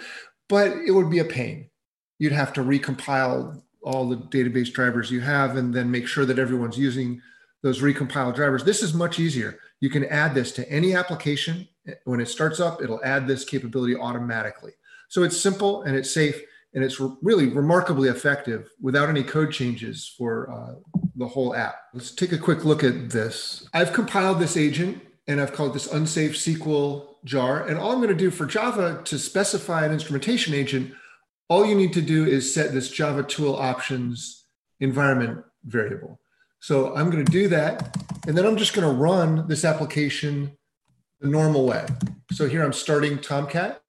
but 0.48 0.72
it 0.86 0.90
would 0.90 1.10
be 1.10 1.20
a 1.20 1.24
pain 1.24 1.70
you'd 2.18 2.32
have 2.32 2.52
to 2.52 2.62
recompile 2.62 3.62
all 3.82 4.08
the 4.08 4.16
database 4.16 4.72
drivers 4.72 5.10
you 5.10 5.20
have 5.20 5.56
and 5.56 5.72
then 5.72 5.90
make 5.90 6.06
sure 6.06 6.26
that 6.26 6.38
everyone's 6.38 6.76
using 6.76 7.22
those 7.62 7.80
recompiled 7.80 8.34
drivers. 8.34 8.64
This 8.64 8.82
is 8.82 8.92
much 8.92 9.18
easier. 9.18 9.58
You 9.80 9.90
can 9.90 10.04
add 10.06 10.34
this 10.34 10.52
to 10.52 10.68
any 10.70 10.94
application. 10.94 11.68
When 12.04 12.20
it 12.20 12.28
starts 12.28 12.60
up, 12.60 12.82
it'll 12.82 13.02
add 13.04 13.26
this 13.26 13.44
capability 13.44 13.96
automatically. 13.96 14.72
So 15.08 15.22
it's 15.22 15.40
simple 15.40 15.82
and 15.82 15.96
it's 15.96 16.12
safe 16.12 16.40
and 16.78 16.84
it's 16.84 17.00
really 17.22 17.48
remarkably 17.48 18.08
effective 18.08 18.70
without 18.80 19.08
any 19.08 19.24
code 19.24 19.50
changes 19.50 20.14
for 20.16 20.48
uh, 20.48 21.00
the 21.16 21.26
whole 21.26 21.52
app. 21.56 21.74
Let's 21.92 22.12
take 22.12 22.30
a 22.30 22.38
quick 22.38 22.64
look 22.64 22.84
at 22.84 23.10
this. 23.10 23.68
I've 23.74 23.92
compiled 23.92 24.38
this 24.38 24.56
agent 24.56 25.02
and 25.26 25.40
I've 25.40 25.52
called 25.52 25.74
this 25.74 25.92
unsafe 25.92 26.36
SQL 26.36 27.16
jar. 27.24 27.66
And 27.66 27.80
all 27.80 27.90
I'm 27.90 27.98
going 27.98 28.10
to 28.10 28.14
do 28.14 28.30
for 28.30 28.46
Java 28.46 29.02
to 29.06 29.18
specify 29.18 29.84
an 29.84 29.90
instrumentation 29.90 30.54
agent 30.54 30.92
all 31.48 31.66
you 31.66 31.74
need 31.74 31.92
to 31.94 32.00
do 32.00 32.26
is 32.26 32.54
set 32.54 32.72
this 32.72 32.88
Java 32.90 33.24
tool 33.24 33.56
options 33.56 34.44
environment 34.78 35.42
variable. 35.64 36.20
So 36.60 36.94
I'm 36.94 37.10
going 37.10 37.24
to 37.24 37.32
do 37.32 37.48
that. 37.48 37.96
And 38.28 38.38
then 38.38 38.46
I'm 38.46 38.56
just 38.56 38.72
going 38.72 38.86
to 38.86 38.94
run 38.94 39.48
this 39.48 39.64
application 39.64 40.56
the 41.20 41.28
normal 41.28 41.66
way. 41.66 41.86
So 42.30 42.46
here 42.46 42.62
I'm 42.62 42.72
starting 42.72 43.18
Tomcat 43.18 43.82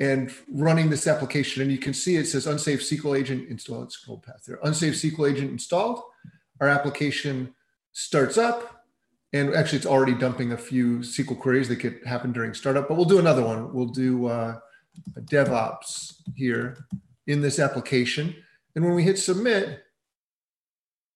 and 0.00 0.32
running 0.50 0.88
this 0.88 1.06
application. 1.06 1.62
And 1.62 1.70
you 1.70 1.78
can 1.78 1.92
see 1.92 2.16
it 2.16 2.26
says 2.26 2.46
unsafe 2.46 2.80
SQL 2.80 3.18
agent 3.18 3.48
installed. 3.48 3.84
It's 3.84 4.04
path 4.26 4.44
there. 4.46 4.58
Unsafe 4.64 4.94
SQL 4.94 5.30
agent 5.30 5.50
installed. 5.50 6.02
Our 6.60 6.68
application 6.68 7.54
starts 7.92 8.38
up. 8.38 8.84
And 9.32 9.54
actually, 9.54 9.78
it's 9.78 9.86
already 9.86 10.14
dumping 10.14 10.52
a 10.52 10.56
few 10.56 10.98
SQL 10.98 11.38
queries 11.38 11.68
that 11.68 11.76
could 11.76 12.00
happen 12.04 12.32
during 12.32 12.52
startup, 12.52 12.88
but 12.88 12.96
we'll 12.96 13.04
do 13.04 13.20
another 13.20 13.44
one. 13.44 13.72
We'll 13.72 13.86
do 13.86 14.26
uh, 14.26 14.58
DevOps 15.20 16.14
here 16.34 16.84
in 17.28 17.40
this 17.40 17.60
application. 17.60 18.34
And 18.74 18.84
when 18.84 18.94
we 18.94 19.04
hit 19.04 19.18
submit, 19.20 19.84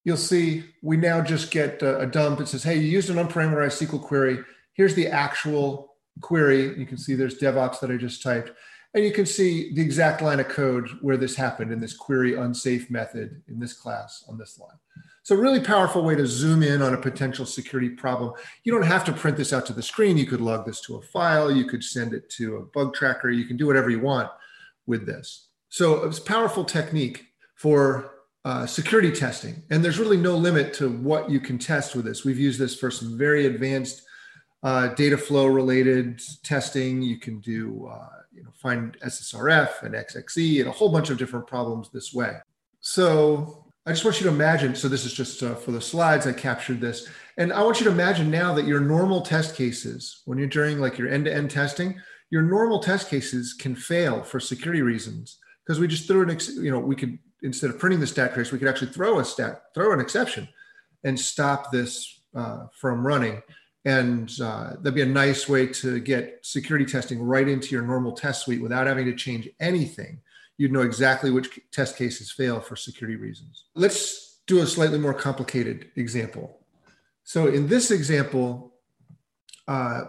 you'll 0.05 0.17
see 0.17 0.63
we 0.81 0.97
now 0.97 1.23
just 1.23 1.51
get 1.51 1.83
a, 1.83 2.07
dump. 2.07 2.41
It 2.41 2.47
says, 2.47 2.63
hey, 2.63 2.77
you 2.77 2.89
used 2.89 3.11
an 3.11 3.17
unparameterized 3.17 3.85
SQL 3.85 4.01
query. 4.01 4.39
Here's 4.75 4.95
the 4.95 5.09
actual 5.09 5.97
query. 6.21 6.79
You 6.79 6.87
can 6.87 6.99
see 6.99 7.15
there's 7.15 7.39
DevOps 7.39 7.81
that 7.81 7.91
I 7.91 7.97
just 7.97 8.23
typed. 8.23 8.53
And 8.95 9.05
you 9.05 9.13
can 9.13 9.27
see 9.27 9.75
the 9.75 9.83
exact 9.83 10.23
line 10.23 10.41
of 10.41 10.49
code 10.49 10.89
where 11.03 11.17
this 11.17 11.35
happened 11.35 11.73
in 11.73 11.81
this 11.81 11.97
query 11.97 12.37
unsafe 12.37 12.91
method 12.91 13.43
in 13.49 13.59
this 13.59 13.73
class 13.73 14.25
on 14.29 14.39
this 14.39 14.59
line. 14.59 14.79
So 15.25 15.35
really 15.35 15.61
powerful 15.61 16.05
way 16.05 16.15
to 16.17 16.27
zoom 16.27 16.63
in 16.63 16.83
on 16.83 16.93
a 16.93 17.01
potential 17.01 17.47
security 17.47 17.89
problem. 17.89 18.35
You 18.63 18.73
don't 18.73 18.83
have 18.83 19.05
to 19.07 19.13
print 19.13 19.37
this 19.37 19.53
out 19.55 19.65
to 19.67 19.73
the 19.73 19.83
screen. 19.83 20.19
You 20.19 20.27
could 20.27 20.43
log 20.43 20.67
this 20.67 20.83
to 20.83 20.97
a 20.97 21.03
file. 21.03 21.51
You 21.51 21.65
could 21.65 21.83
send 21.83 22.13
it 22.13 22.29
to 22.31 22.57
a 22.57 22.63
bug 22.63 22.95
tracker. 22.95 23.31
You 23.31 23.47
can 23.47 23.57
do 23.57 23.67
whatever 23.67 23.91
you 23.91 24.01
want 24.01 24.31
with 24.87 25.07
this. 25.07 25.49
So 25.71 26.05
it's 26.05 26.19
a 26.19 26.23
powerful 26.23 26.63
technique 26.63 27.27
for 27.57 28.11
uh, 28.45 28.67
security 28.67 29.11
testing. 29.11 29.63
And 29.71 29.83
there's 29.83 29.99
really 29.99 30.19
no 30.19 30.37
limit 30.37 30.75
to 30.75 30.91
what 30.91 31.31
you 31.31 31.41
can 31.41 31.59
test 31.59 31.97
with 31.97 32.05
this. 32.05 32.25
We've 32.25 32.39
used 32.39 32.61
this 32.61 32.77
for 32.77 32.91
some 32.91 33.17
very 33.17 33.47
advanced 33.47 34.03
uh, 34.63 34.89
data 34.89 35.17
flow 35.17 35.47
related 35.47 36.21
testing. 36.43 37.01
You 37.01 37.19
can 37.19 37.41
do, 37.41 37.89
uh, 37.91 38.09
you 38.35 38.43
know, 38.43 38.51
find 38.55 38.97
SSRF 39.01 39.83
and 39.83 39.95
XXE 39.95 40.61
and 40.61 40.69
a 40.69 40.73
whole 40.73 40.91
bunch 40.91 41.11
of 41.11 41.19
different 41.19 41.47
problems 41.47 41.91
this 41.91 42.13
way. 42.13 42.37
So 42.81 43.65
I 43.87 43.91
just 43.91 44.05
want 44.05 44.21
you 44.21 44.25
to 44.25 44.33
imagine. 44.33 44.75
So 44.75 44.89
this 44.89 45.05
is 45.05 45.13
just 45.13 45.43
uh, 45.43 45.55
for 45.55 45.73
the 45.73 45.81
slides. 45.81 46.27
I 46.27 46.33
captured 46.33 46.81
this, 46.81 47.09
and 47.37 47.53
I 47.53 47.63
want 47.63 47.81
you 47.81 47.85
to 47.85 47.93
imagine 47.93 48.31
now 48.31 48.55
that 48.55 48.67
your 48.67 48.81
normal 48.81 49.21
test 49.21 49.57
cases, 49.57 50.23
when 50.25 50.39
you're 50.39 50.47
doing 50.47 50.81
like 50.81 50.99
your 50.99 51.09
end-to-end 51.09 51.51
testing, 51.51 52.01
your 52.31 52.43
normal 52.43 52.81
test 52.81 53.09
cases 53.09 53.55
can 53.55 53.77
fail 53.77 54.23
for 54.23 54.41
security 54.41 54.83
reasons 54.83 55.39
because 55.65 55.79
we 55.79 55.87
just 55.87 56.07
threw 56.07 56.23
an, 56.23 56.31
ex- 56.31 56.57
you 56.57 56.71
know, 56.71 56.79
we 56.79 56.97
could 56.97 57.19
instead 57.43 57.71
of 57.71 57.79
printing 57.79 58.01
the 58.01 58.07
stack 58.07 58.35
trace, 58.35 58.51
we 58.51 58.59
could 58.59 58.69
actually 58.69 58.91
throw 58.91 59.19
a 59.21 59.25
stat, 59.25 59.63
throw 59.75 59.93
an 59.93 60.01
exception, 60.01 60.49
and 61.05 61.19
stop 61.21 61.71
this 61.71 62.23
uh, 62.35 62.67
from 62.73 63.07
running. 63.07 63.41
And 63.85 64.33
uh, 64.41 64.75
that'd 64.79 64.95
be 64.95 65.03
a 65.03 65.07
nice 65.07 65.49
way 65.49 65.67
to 65.67 66.01
get 66.01 66.39
security 66.43 66.87
testing 66.87 67.23
right 67.23 67.47
into 67.47 67.69
your 67.69 67.83
normal 67.83 68.13
test 68.13 68.45
suite 68.45 68.63
without 68.63 68.87
having 68.87 69.05
to 69.07 69.15
change 69.15 69.49
anything 69.61 70.21
you'd 70.57 70.73
know 70.73 70.83
exactly 70.83 71.31
which 71.31 71.59
test 71.73 71.97
cases 71.97 72.31
fail 72.31 72.61
for 72.61 72.77
security 72.77 73.17
reasons. 73.17 73.65
Let's 73.75 74.41
do 74.47 74.61
a 74.61 74.67
slightly 74.67 74.99
more 74.99 75.15
complicated 75.15 75.91
example. 75.97 76.61
So 77.25 77.49
in 77.49 77.67
this 77.67 77.91
example, 77.91 78.75
uh, 79.67 80.05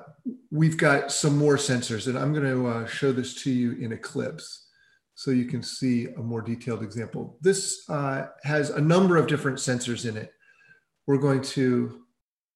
we've 0.51 0.77
got 0.77 1.11
some 1.11 1.37
more 1.37 1.55
sensors, 1.55 2.07
and 2.07 2.17
I'm 2.17 2.33
going 2.33 2.45
to 2.45 2.67
uh, 2.67 2.85
show 2.85 3.11
this 3.11 3.41
to 3.43 3.51
you 3.51 3.73
in 3.73 3.91
Eclipse 3.93 4.67
so 5.15 5.31
you 5.31 5.45
can 5.45 5.63
see 5.63 6.07
a 6.07 6.19
more 6.19 6.41
detailed 6.41 6.83
example. 6.83 7.37
This 7.39 7.89
uh, 7.89 8.27
has 8.43 8.69
a 8.69 8.81
number 8.81 9.15
of 9.15 9.27
different 9.27 9.59
sensors 9.59 10.07
in 10.07 10.17
it. 10.17 10.33
We're 11.07 11.17
going 11.17 11.41
to 11.41 12.04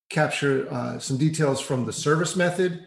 capture 0.09 0.67
uh, 0.71 0.99
some 0.99 1.17
details 1.17 1.61
from 1.61 1.85
the 1.85 1.93
service 1.93 2.35
method. 2.35 2.85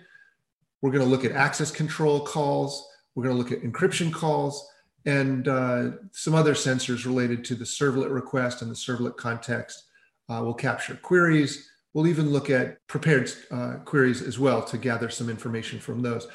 We're 0.81 0.91
going 0.91 1.05
to 1.05 1.11
look 1.11 1.25
at 1.25 1.33
access 1.33 1.71
control 1.71 2.21
calls. 2.21 2.87
We're 3.15 3.25
going 3.25 3.37
to 3.37 3.43
look 3.43 3.53
at 3.53 3.63
encryption 3.63 4.13
calls 4.13 4.69
and 5.05 5.49
uh, 5.49 5.91
some 6.13 6.35
other 6.35 6.55
sensors 6.55 7.05
related 7.05 7.45
to 7.47 7.55
the 7.55 7.65
servlet 7.65 8.13
request 8.13 8.63
and 8.63 8.71
the 8.71 8.75
servlet 8.75 9.17
context. 9.17 9.85
Uh, 10.29 10.41
we'll 10.43 10.55
capture 10.55 10.95
queries. 10.97 11.69
We'll 11.95 12.07
even 12.07 12.31
look 12.31 12.51
at 12.51 12.87
prepared 12.87 13.31
uh, 13.51 13.75
queries 13.85 14.23
as 14.23 14.39
well 14.39 14.63
to 14.65 14.79
gather 14.79 15.11
some 15.11 15.29
information 15.29 15.79
from 15.79 16.03
those. 16.03 16.27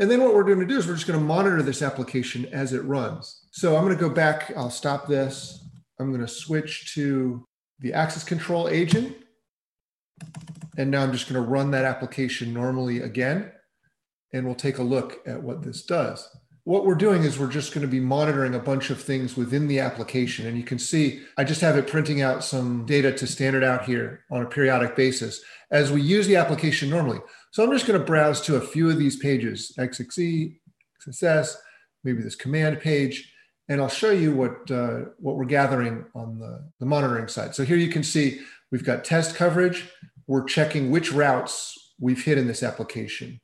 And 0.00 0.10
then 0.10 0.22
what 0.22 0.34
we're 0.34 0.44
going 0.44 0.60
to 0.60 0.66
do 0.66 0.76
is 0.76 0.88
we're 0.88 0.94
just 0.94 1.06
going 1.06 1.18
to 1.18 1.24
monitor 1.24 1.62
this 1.62 1.82
application 1.82 2.46
as 2.46 2.72
it 2.72 2.80
runs. 2.80 3.46
So 3.52 3.76
I'm 3.76 3.84
going 3.84 3.96
to 3.96 4.00
go 4.00 4.12
back. 4.12 4.52
I'll 4.56 4.70
stop 4.70 5.06
this. 5.06 5.68
I'm 6.00 6.08
going 6.08 6.20
to 6.20 6.28
switch 6.28 6.94
to 6.94 7.46
the 7.78 7.92
access 7.92 8.24
control 8.24 8.68
agent. 8.68 9.16
And 10.76 10.90
now 10.90 11.02
I'm 11.02 11.12
just 11.12 11.28
going 11.28 11.42
to 11.42 11.48
run 11.48 11.70
that 11.70 11.84
application 11.84 12.52
normally 12.52 13.00
again. 13.00 13.52
And 14.32 14.44
we'll 14.44 14.56
take 14.56 14.78
a 14.78 14.82
look 14.82 15.18
at 15.26 15.42
what 15.42 15.62
this 15.62 15.82
does 15.84 16.28
what 16.64 16.86
we're 16.86 16.94
doing 16.94 17.24
is 17.24 17.38
we're 17.38 17.46
just 17.46 17.74
going 17.74 17.86
to 17.86 17.90
be 17.90 18.00
monitoring 18.00 18.54
a 18.54 18.58
bunch 18.58 18.88
of 18.88 19.00
things 19.00 19.36
within 19.36 19.68
the 19.68 19.80
application. 19.80 20.46
And 20.46 20.56
you 20.56 20.64
can 20.64 20.78
see 20.78 21.22
I 21.36 21.44
just 21.44 21.60
have 21.60 21.76
it 21.76 21.86
printing 21.86 22.22
out 22.22 22.42
some 22.42 22.86
data 22.86 23.12
to 23.12 23.26
standard 23.26 23.62
out 23.62 23.84
here 23.84 24.24
on 24.30 24.42
a 24.42 24.46
periodic 24.46 24.96
basis. 24.96 25.42
as 25.70 25.92
we 25.92 26.00
use 26.00 26.26
the 26.26 26.36
application 26.36 26.88
normally. 26.88 27.18
So 27.52 27.62
I'm 27.62 27.72
just 27.72 27.86
going 27.86 27.98
to 27.98 28.04
browse 28.04 28.40
to 28.42 28.56
a 28.56 28.60
few 28.60 28.90
of 28.90 28.98
these 28.98 29.16
pages, 29.16 29.74
XXE, 29.78 30.58
XSS, 31.06 31.54
maybe 32.02 32.22
this 32.22 32.34
command 32.34 32.80
page, 32.80 33.30
and 33.68 33.80
I'll 33.80 33.88
show 33.88 34.10
you 34.10 34.34
what, 34.34 34.70
uh, 34.70 35.06
what 35.18 35.36
we're 35.36 35.44
gathering 35.44 36.04
on 36.14 36.38
the, 36.38 36.64
the 36.80 36.86
monitoring 36.86 37.28
side. 37.28 37.54
So 37.54 37.64
here 37.64 37.76
you 37.76 37.90
can 37.90 38.02
see 38.02 38.40
we've 38.74 38.82
got 38.82 39.04
test 39.04 39.36
coverage. 39.36 39.88
We're 40.26 40.42
checking 40.42 40.90
which 40.90 41.12
routes 41.12 41.94
we've 42.00 42.24
hit 42.24 42.38
in 42.38 42.48
this 42.48 42.64
application. 42.64 43.40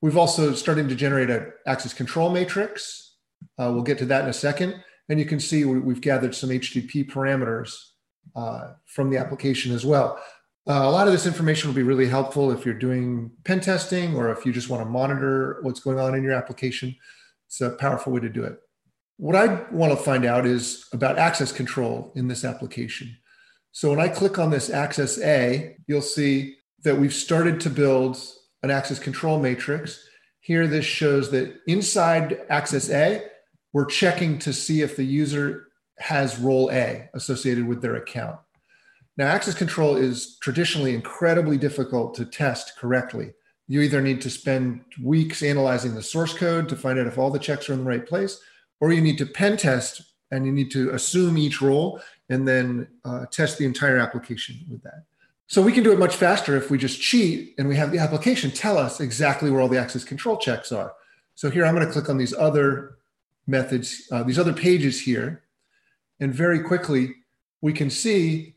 We've 0.00 0.16
also 0.16 0.54
started 0.54 0.88
to 0.88 0.96
generate 0.96 1.30
an 1.30 1.52
access 1.68 1.94
control 1.94 2.30
matrix. 2.30 3.14
Uh, 3.56 3.70
we'll 3.72 3.84
get 3.84 3.98
to 3.98 4.06
that 4.06 4.24
in 4.24 4.28
a 4.28 4.32
second. 4.32 4.82
And 5.08 5.20
you 5.20 5.24
can 5.24 5.38
see 5.38 5.64
we, 5.64 5.94
have 5.94 6.02
gathered 6.02 6.34
some 6.34 6.50
HTTP 6.50 7.08
parameters 7.08 7.76
uh, 8.34 8.72
from 8.86 9.08
the 9.08 9.18
application 9.18 9.72
as 9.72 9.86
well. 9.86 10.20
Uh, 10.68 10.82
a 10.82 10.90
lot 10.90 11.06
of 11.06 11.12
this 11.12 11.26
information 11.26 11.68
will 11.68 11.76
be 11.76 11.84
really 11.84 12.08
helpful 12.08 12.50
if 12.50 12.64
you're 12.64 12.74
doing 12.74 13.30
pen 13.44 13.60
testing 13.60 14.16
or 14.16 14.32
if 14.32 14.44
you 14.44 14.52
just 14.52 14.68
want 14.68 14.82
to 14.82 14.90
monitor 14.90 15.60
what's 15.62 15.78
going 15.78 16.00
on 16.00 16.16
in 16.16 16.24
your 16.24 16.32
application. 16.32 16.92
It's 17.46 17.60
a 17.60 17.70
powerful 17.70 18.12
way 18.12 18.18
to 18.18 18.28
do 18.28 18.42
it. 18.42 18.58
What 19.16 19.36
I 19.36 19.62
want 19.70 19.96
to 19.96 20.04
find 20.04 20.24
out 20.24 20.44
is 20.44 20.88
about 20.92 21.20
access 21.20 21.52
control 21.52 22.10
in 22.16 22.26
this 22.26 22.44
application. 22.44 23.16
So 23.72 23.90
when 23.90 24.00
I 24.00 24.08
click 24.08 24.38
on 24.38 24.50
this 24.50 24.70
access 24.70 25.18
A, 25.20 25.76
you'll 25.86 26.02
see 26.02 26.56
that 26.82 26.98
we've 26.98 27.14
started 27.14 27.60
to 27.60 27.70
build 27.70 28.18
an 28.62 28.70
access 28.70 28.98
control 28.98 29.38
matrix. 29.38 30.04
Here, 30.40 30.66
this 30.66 30.84
shows 30.84 31.30
that 31.30 31.54
inside 31.66 32.40
access 32.48 32.90
A, 32.90 33.24
we're 33.72 33.84
checking 33.84 34.38
to 34.40 34.52
see 34.52 34.82
if 34.82 34.96
the 34.96 35.04
user 35.04 35.68
has 35.98 36.38
role 36.38 36.70
A 36.72 37.08
associated 37.14 37.66
with 37.66 37.82
their 37.82 37.96
account. 37.96 38.38
Now, 39.16 39.26
access 39.26 39.54
control 39.54 39.96
is 39.96 40.38
traditionally 40.40 40.94
incredibly 40.94 41.58
difficult 41.58 42.14
to 42.14 42.24
test 42.24 42.76
correctly. 42.78 43.32
You 43.68 43.82
either 43.82 44.00
need 44.00 44.20
to 44.22 44.30
spend 44.30 44.82
weeks 45.02 45.42
analyzing 45.42 45.94
the 45.94 46.02
source 46.02 46.32
code 46.32 46.68
to 46.70 46.76
find 46.76 46.98
out 46.98 47.06
if 47.06 47.18
all 47.18 47.30
the 47.30 47.38
checks 47.38 47.68
are 47.68 47.74
in 47.74 47.80
the 47.80 47.84
right 47.84 48.06
place, 48.06 48.40
or 48.80 48.92
you 48.92 49.00
need 49.00 49.18
to 49.18 49.26
pen 49.26 49.56
test 49.56 50.02
and 50.30 50.46
you 50.46 50.52
need 50.52 50.70
to 50.72 50.90
assume 50.90 51.36
each 51.36 51.60
role 51.60 52.00
and 52.30 52.48
then 52.48 52.88
uh, 53.04 53.26
test 53.26 53.58
the 53.58 53.66
entire 53.66 53.98
application 53.98 54.56
with 54.70 54.82
that. 54.82 55.04
So 55.48 55.60
we 55.60 55.72
can 55.72 55.82
do 55.82 55.92
it 55.92 55.98
much 55.98 56.14
faster 56.14 56.56
if 56.56 56.70
we 56.70 56.78
just 56.78 57.00
cheat 57.00 57.54
and 57.58 57.68
we 57.68 57.76
have 57.76 57.90
the 57.90 57.98
application 57.98 58.52
tell 58.52 58.78
us 58.78 59.00
exactly 59.00 59.50
where 59.50 59.60
all 59.60 59.68
the 59.68 59.78
access 59.78 60.04
control 60.04 60.36
checks 60.36 60.70
are. 60.70 60.94
So 61.34 61.50
here 61.50 61.66
I'm 61.66 61.74
going 61.74 61.86
to 61.86 61.92
click 61.92 62.08
on 62.08 62.16
these 62.16 62.32
other 62.32 62.98
methods, 63.48 64.06
uh, 64.12 64.22
these 64.22 64.38
other 64.38 64.52
pages 64.52 65.00
here, 65.00 65.42
and 66.20 66.32
very 66.32 66.60
quickly 66.60 67.16
we 67.60 67.72
can 67.72 67.90
see 67.90 68.54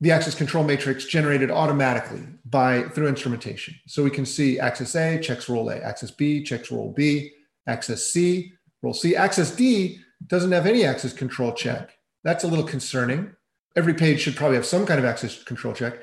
the 0.00 0.10
access 0.10 0.34
control 0.34 0.64
matrix 0.64 1.04
generated 1.04 1.50
automatically 1.50 2.22
by 2.46 2.82
through 2.90 3.08
instrumentation. 3.08 3.74
So 3.86 4.02
we 4.02 4.10
can 4.10 4.24
see 4.24 4.58
access 4.58 4.94
A 4.94 5.18
checks 5.20 5.48
role 5.48 5.68
A, 5.68 5.76
access 5.76 6.10
B 6.10 6.42
checks 6.42 6.70
role 6.70 6.92
B, 6.92 7.32
access 7.66 8.06
C, 8.06 8.52
role 8.82 8.94
C, 8.94 9.16
access 9.16 9.54
D 9.54 10.00
doesn't 10.28 10.52
have 10.52 10.66
any 10.66 10.84
access 10.84 11.12
control 11.12 11.52
check. 11.52 11.95
That's 12.26 12.42
a 12.42 12.48
little 12.48 12.66
concerning 12.66 13.30
every 13.76 13.94
page 13.94 14.20
should 14.20 14.34
probably 14.34 14.56
have 14.56 14.66
some 14.66 14.84
kind 14.84 14.98
of 14.98 15.04
access 15.04 15.44
control 15.44 15.72
check. 15.72 15.98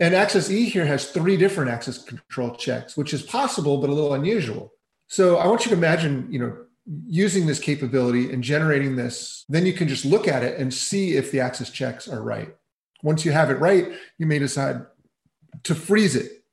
And 0.00 0.14
Access 0.14 0.50
E 0.50 0.64
here 0.64 0.86
has 0.86 1.10
three 1.10 1.36
different 1.36 1.70
access 1.70 1.98
control 2.02 2.54
checks, 2.54 2.96
which 2.96 3.12
is 3.12 3.22
possible, 3.22 3.78
but 3.78 3.90
a 3.90 3.92
little 3.92 4.14
unusual. 4.14 4.72
So 5.08 5.36
I 5.36 5.46
want 5.46 5.66
you 5.66 5.70
to 5.70 5.76
imagine, 5.76 6.28
you 6.30 6.38
know, 6.38 6.56
using 7.06 7.46
this 7.46 7.58
capability 7.58 8.32
and 8.32 8.42
generating 8.42 8.96
this, 8.96 9.44
then 9.48 9.66
you 9.66 9.74
can 9.74 9.88
just 9.88 10.06
look 10.06 10.26
at 10.26 10.42
it 10.42 10.58
and 10.58 10.72
see 10.72 11.16
if 11.16 11.32
the 11.32 11.40
access 11.40 11.68
checks 11.68 12.08
are 12.08 12.22
right. 12.22 12.54
Once 13.02 13.24
you 13.24 13.32
have 13.32 13.50
it 13.50 13.60
right, 13.60 13.92
you 14.16 14.24
may 14.24 14.38
decide 14.38 14.86
to 15.64 15.74
freeze 15.74 16.16
it. 16.16 16.44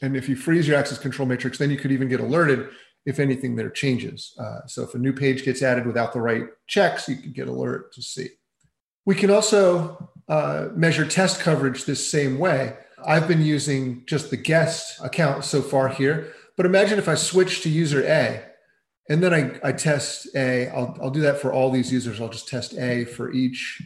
And 0.00 0.16
if 0.16 0.26
you 0.28 0.36
freeze 0.36 0.66
your 0.66 0.78
access 0.78 0.98
control 0.98 1.28
matrix, 1.28 1.58
then 1.58 1.70
you 1.70 1.76
could 1.76 1.92
even 1.92 2.08
get 2.08 2.20
alerted 2.20 2.70
if 3.04 3.18
anything 3.18 3.56
there 3.56 3.68
changes. 3.68 4.34
Uh, 4.38 4.66
so 4.66 4.84
if 4.84 4.94
a 4.94 4.98
new 4.98 5.12
page 5.12 5.44
gets 5.44 5.60
added 5.60 5.86
without 5.86 6.12
the 6.12 6.20
right 6.20 6.46
checks, 6.66 7.08
you 7.08 7.16
could 7.16 7.34
get 7.34 7.48
alert 7.48 7.92
to 7.92 8.00
see. 8.00 8.30
We 9.06 9.14
can 9.14 9.30
also 9.30 10.10
uh, 10.28 10.68
measure 10.74 11.06
test 11.06 11.40
coverage 11.40 11.84
this 11.84 12.10
same 12.10 12.38
way. 12.38 12.76
I've 13.06 13.28
been 13.28 13.42
using 13.42 14.04
just 14.06 14.30
the 14.30 14.36
guest 14.36 15.00
account 15.02 15.44
so 15.44 15.60
far 15.60 15.88
here, 15.88 16.32
but 16.56 16.66
imagine 16.66 16.98
if 16.98 17.08
I 17.08 17.14
switch 17.14 17.62
to 17.62 17.68
user 17.68 18.02
A 18.06 18.42
and 19.10 19.22
then 19.22 19.34
I, 19.34 19.68
I 19.68 19.72
test 19.72 20.28
A, 20.34 20.68
I'll, 20.68 20.96
I'll 21.02 21.10
do 21.10 21.20
that 21.20 21.38
for 21.38 21.52
all 21.52 21.70
these 21.70 21.92
users. 21.92 22.20
I'll 22.20 22.30
just 22.30 22.48
test 22.48 22.74
A 22.78 23.04
for 23.04 23.32
each 23.32 23.82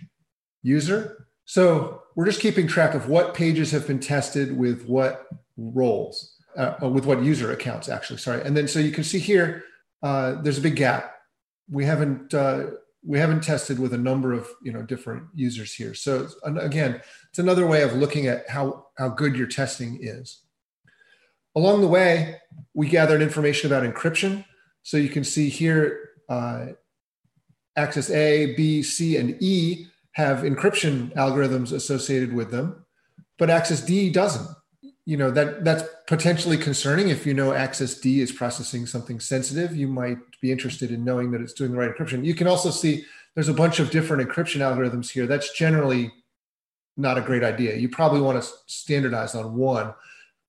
user. 0.62 1.26
So 1.44 2.02
we're 2.14 2.26
just 2.26 2.40
keeping 2.40 2.68
track 2.68 2.94
of 2.94 3.08
what 3.08 3.34
pages 3.34 3.70
have 3.72 3.86
been 3.86 3.98
tested 3.98 4.56
with 4.56 4.86
what 4.86 5.26
roles, 5.56 6.36
uh, 6.56 6.88
with 6.88 7.04
what 7.04 7.22
user 7.22 7.50
accounts 7.50 7.88
actually, 7.88 8.18
sorry. 8.18 8.42
And 8.42 8.56
then 8.56 8.68
so 8.68 8.78
you 8.78 8.92
can 8.92 9.02
see 9.02 9.18
here, 9.18 9.64
uh, 10.02 10.40
there's 10.42 10.58
a 10.58 10.62
big 10.62 10.76
gap. 10.76 11.16
We 11.68 11.84
haven't 11.84 12.32
uh, 12.32 12.66
we 13.04 13.18
haven't 13.18 13.42
tested 13.42 13.78
with 13.78 13.92
a 13.94 13.98
number 13.98 14.32
of 14.32 14.48
you 14.62 14.72
know 14.72 14.82
different 14.82 15.24
users 15.34 15.74
here. 15.74 15.94
So 15.94 16.28
again, 16.44 17.00
it's 17.30 17.38
another 17.38 17.66
way 17.66 17.82
of 17.82 17.94
looking 17.94 18.26
at 18.26 18.48
how 18.48 18.86
how 18.96 19.08
good 19.08 19.36
your 19.36 19.46
testing 19.46 19.98
is. 20.00 20.40
Along 21.56 21.80
the 21.80 21.88
way, 21.88 22.36
we 22.74 22.88
gathered 22.88 23.22
information 23.22 23.70
about 23.70 23.82
encryption. 23.82 24.44
So 24.82 24.96
you 24.96 25.08
can 25.08 25.24
see 25.24 25.48
here, 25.48 26.10
uh, 26.28 26.66
access 27.76 28.10
A, 28.10 28.54
B, 28.54 28.82
C, 28.82 29.16
and 29.16 29.40
E 29.42 29.86
have 30.12 30.38
encryption 30.38 31.14
algorithms 31.14 31.72
associated 31.72 32.32
with 32.32 32.50
them, 32.50 32.84
but 33.38 33.50
access 33.50 33.80
D 33.80 34.10
doesn't 34.10 34.48
you 35.08 35.16
know 35.16 35.30
that 35.30 35.64
that's 35.64 35.84
potentially 36.06 36.58
concerning. 36.58 37.08
If 37.08 37.24
you 37.24 37.32
know 37.32 37.54
access 37.54 37.94
d 37.94 38.20
is 38.20 38.30
processing 38.30 38.84
something 38.84 39.20
sensitive 39.20 39.74
you 39.74 39.88
might 39.88 40.18
be 40.42 40.52
interested 40.52 40.90
in 40.90 41.02
knowing 41.02 41.30
that 41.30 41.40
it's 41.40 41.54
doing 41.54 41.72
the 41.72 41.78
right 41.78 41.90
encryption. 41.90 42.26
You 42.26 42.34
can 42.34 42.46
also 42.46 42.70
see 42.70 43.06
there's 43.34 43.48
a 43.48 43.54
bunch 43.54 43.80
of 43.80 43.90
different 43.90 44.28
encryption 44.28 44.60
algorithms 44.60 45.08
here. 45.08 45.26
That's 45.26 45.54
generally 45.54 46.12
not 46.98 47.16
a 47.16 47.22
great 47.22 47.42
idea. 47.42 47.76
You 47.76 47.88
probably 47.88 48.20
want 48.20 48.42
to 48.42 48.50
standardize 48.66 49.34
on 49.34 49.56
one 49.56 49.94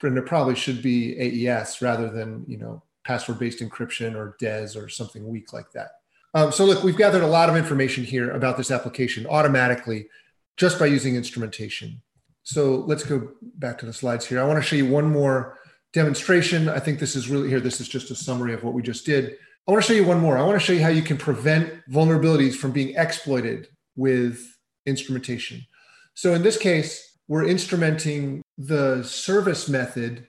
and 0.03 0.17
it 0.17 0.25
probably 0.25 0.55
should 0.55 0.81
be 0.81 1.17
aes 1.17 1.81
rather 1.81 2.09
than 2.09 2.43
you 2.45 2.57
know 2.57 2.83
password 3.05 3.39
based 3.39 3.61
encryption 3.61 4.13
or 4.13 4.35
des 4.39 4.77
or 4.77 4.89
something 4.89 5.25
weak 5.25 5.53
like 5.53 5.71
that. 5.71 5.91
Um, 6.33 6.51
so 6.51 6.65
look 6.65 6.83
we've 6.83 6.97
gathered 6.97 7.23
a 7.23 7.27
lot 7.27 7.47
of 7.47 7.55
information 7.55 8.03
here 8.03 8.31
about 8.31 8.57
this 8.57 8.71
application 8.71 9.25
automatically 9.25 10.09
just 10.57 10.77
by 10.77 10.87
using 10.87 11.15
instrumentation 11.15 12.01
so 12.43 12.83
let's 12.87 13.03
go 13.03 13.29
back 13.41 13.77
to 13.79 13.85
the 13.85 13.93
slides 13.93 14.25
here. 14.25 14.39
I 14.41 14.45
want 14.45 14.57
to 14.57 14.67
show 14.67 14.75
you 14.75 14.87
one 14.87 15.05
more 15.05 15.59
demonstration. 15.93 16.69
I 16.69 16.79
think 16.79 16.99
this 16.99 17.15
is 17.15 17.29
really 17.29 17.49
here. 17.49 17.59
This 17.59 17.81
is 17.81 17.87
just 17.87 18.11
a 18.11 18.15
summary 18.15 18.53
of 18.53 18.63
what 18.63 18.73
we 18.73 18.81
just 18.81 19.05
did. 19.05 19.35
I 19.67 19.71
want 19.71 19.83
to 19.83 19.87
show 19.87 19.95
you 19.95 20.05
one 20.05 20.19
more. 20.19 20.37
I 20.37 20.43
want 20.43 20.59
to 20.59 20.65
show 20.65 20.73
you 20.73 20.81
how 20.81 20.89
you 20.89 21.01
can 21.01 21.17
prevent 21.17 21.73
vulnerabilities 21.91 22.55
from 22.55 22.71
being 22.71 22.95
exploited 22.95 23.67
with 23.95 24.39
instrumentation. 24.85 25.65
So 26.13 26.33
in 26.33 26.41
this 26.41 26.57
case, 26.57 27.17
we're 27.27 27.43
instrumenting 27.43 28.41
the 28.57 29.03
service 29.03 29.69
method 29.69 30.27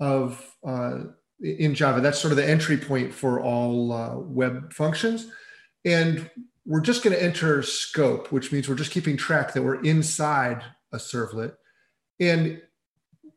of 0.00 0.44
uh, 0.66 1.00
in 1.40 1.74
Java. 1.74 2.00
That's 2.00 2.18
sort 2.18 2.32
of 2.32 2.36
the 2.36 2.48
entry 2.48 2.76
point 2.76 3.12
for 3.12 3.40
all 3.40 3.92
uh, 3.92 4.16
web 4.18 4.72
functions. 4.72 5.30
And 5.84 6.30
we're 6.64 6.80
just 6.80 7.02
going 7.02 7.16
to 7.16 7.22
enter 7.22 7.62
scope, 7.62 8.30
which 8.30 8.52
means 8.52 8.68
we're 8.68 8.74
just 8.74 8.92
keeping 8.92 9.16
track 9.16 9.54
that 9.54 9.62
we're 9.62 9.82
inside 9.82 10.62
a 10.92 10.96
servlet. 10.96 11.54
And 12.20 12.60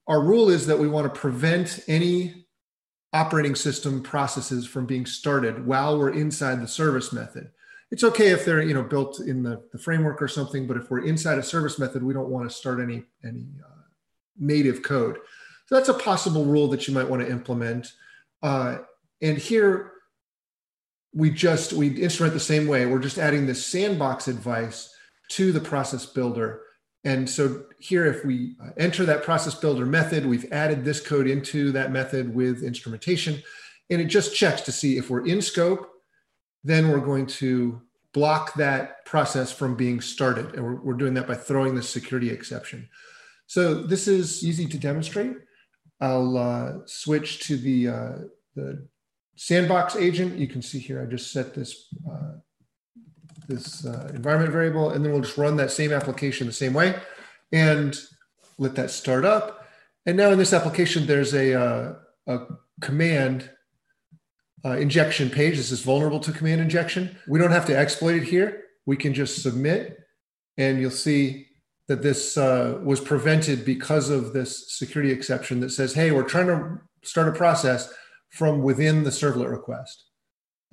our 0.08 0.22
rule 0.22 0.50
is 0.50 0.68
that 0.68 0.80
we 0.80 0.88
want 0.88 1.14
to 1.14 1.20
prevent 1.20 1.84
any 1.88 2.46
operating 3.14 3.56
system 3.56 4.02
processes 4.02 4.66
from 4.66 4.86
being 4.86 5.06
started 5.06 5.66
while 5.66 5.98
we're 5.98 6.12
inside 6.12 6.62
the 6.62 6.68
service 6.68 7.12
method. 7.12 7.52
It's 7.92 8.06
okay 8.06 8.30
if 8.30 8.46
they're 8.46 8.62
you 8.62 8.74
know 8.74 8.84
built 8.84 9.20
in 9.20 9.44
the, 9.44 9.62
the 9.72 9.78
framework 9.78 10.22
or 10.22 10.28
something, 10.28 10.66
but 10.66 10.78
if 10.78 10.90
we're 10.90 11.06
inside 11.06 11.38
a 11.38 11.44
service 11.44 11.78
method, 11.78 12.04
we 12.04 12.14
don't 12.14 12.30
want 12.30 12.50
to 12.50 12.56
start 12.56 12.80
any 12.80 13.04
any 13.24 13.48
uh, 13.64 13.82
native 14.40 14.82
code. 14.82 15.18
So 15.68 15.76
that's 15.76 15.90
a 15.90 15.94
possible 15.94 16.46
rule 16.46 16.68
that 16.70 16.88
you 16.88 16.94
might 16.94 17.10
want 17.10 17.22
to 17.22 17.30
implement. 17.30 17.94
Uh, 18.42 18.80
and 19.22 19.38
here 19.38 19.92
we 21.14 21.30
just 21.30 21.74
we 21.74 21.90
instrument 21.90 22.34
the 22.34 22.40
same 22.40 22.68
way. 22.68 22.86
We're 22.86 23.00
just 23.00 23.18
adding 23.18 23.46
this 23.46 23.66
sandbox 23.66 24.30
advice 24.30 24.94
to 25.32 25.52
the 25.52 25.60
process 25.60 26.06
builder 26.06 26.62
and 27.04 27.28
so 27.28 27.64
here, 27.80 28.06
if 28.06 28.24
we 28.24 28.56
uh, 28.64 28.70
enter 28.78 29.06
that 29.06 29.24
process 29.24 29.56
builder 29.56 29.86
method, 29.86 30.26
we've 30.26 30.52
added 30.52 30.86
this 30.86 31.00
code 31.00 31.28
into 31.28 31.72
that 31.72 31.92
method 31.92 32.34
with 32.34 32.64
instrumentation, 32.64 33.42
and 33.90 34.00
it 34.00 34.06
just 34.06 34.36
checks 34.36 34.62
to 34.62 34.72
see 34.72 34.98
if 34.98 35.10
we're 35.10 35.26
in 35.26 35.42
scope, 35.42 35.90
then 36.64 36.90
we're 36.90 37.00
going 37.00 37.26
to 37.26 37.82
block 38.14 38.54
that 38.54 39.04
process 39.06 39.52
from 39.52 39.76
being 39.76 40.00
started. 40.00 40.54
And 40.54 40.64
we're, 40.64 40.82
we're 40.82 40.94
doing 40.94 41.16
that 41.16 41.28
by 41.28 41.36
throwing 41.36 41.76
the 41.76 41.82
security 41.82 42.30
exception. 42.30 42.88
So 43.48 43.74
this 43.74 44.08
is 44.08 44.44
easy 44.44 44.68
to 44.68 44.78
demonstrate. 44.78 45.34
I'll 46.00 46.38
uh, 46.38 46.74
switch 46.86 47.40
to 47.48 47.58
the, 47.58 47.88
uh, 47.88 48.16
the 48.56 48.88
sandbox 49.36 49.96
agent. 49.96 50.38
You 50.38 50.48
can 50.48 50.62
see 50.62 50.80
here, 50.80 51.02
I 51.02 51.06
just 51.06 51.32
set 51.32 51.56
this 51.56 51.88
uh, 52.10 52.34
this 53.52 53.86
uh, 53.86 54.12
environment 54.14 54.52
variable, 54.52 54.90
and 54.90 55.04
then 55.04 55.12
we'll 55.12 55.22
just 55.22 55.38
run 55.38 55.58
that 55.58 55.72
same 55.72 55.92
application 55.94 56.48
the 56.48 56.54
same 56.54 56.74
way 56.74 56.96
and 57.52 58.00
let 58.58 58.76
that 58.76 58.92
start 58.92 59.26
up. 59.26 59.68
And 60.06 60.18
now 60.18 60.32
in 60.32 60.40
this 60.40 60.54
application, 60.54 61.06
there's 61.06 61.34
a, 61.34 61.54
uh, 61.54 61.94
a 62.28 62.40
command 62.82 63.50
uh, 64.66 64.78
injection 64.78 65.30
page. 65.30 65.58
This 65.58 65.72
is 65.72 65.82
vulnerable 65.82 66.20
to 66.22 66.32
command 66.32 66.62
injection. 66.62 67.18
We 67.28 67.40
don't 67.40 67.52
have 67.52 67.66
to 67.68 67.78
exploit 67.78 68.16
it 68.16 68.24
here. 68.24 68.64
We 68.86 68.98
can 68.98 69.14
just 69.14 69.42
submit, 69.44 70.00
and 70.58 70.80
you'll 70.80 70.92
see 70.92 71.48
that 71.88 72.02
this 72.02 72.38
uh, 72.38 72.80
was 72.84 73.00
prevented 73.00 73.66
because 73.66 74.10
of 74.10 74.34
this 74.34 74.72
security 74.72 75.12
exception 75.12 75.60
that 75.60 75.72
says, 75.72 75.94
hey, 75.94 76.12
we're 76.12 76.24
trying 76.24 76.48
to 76.48 76.80
start 77.04 77.28
a 77.28 77.34
process 77.34 77.94
from 78.30 78.64
within 78.64 79.04
the 79.04 79.10
servlet 79.10 79.52
request 79.52 80.06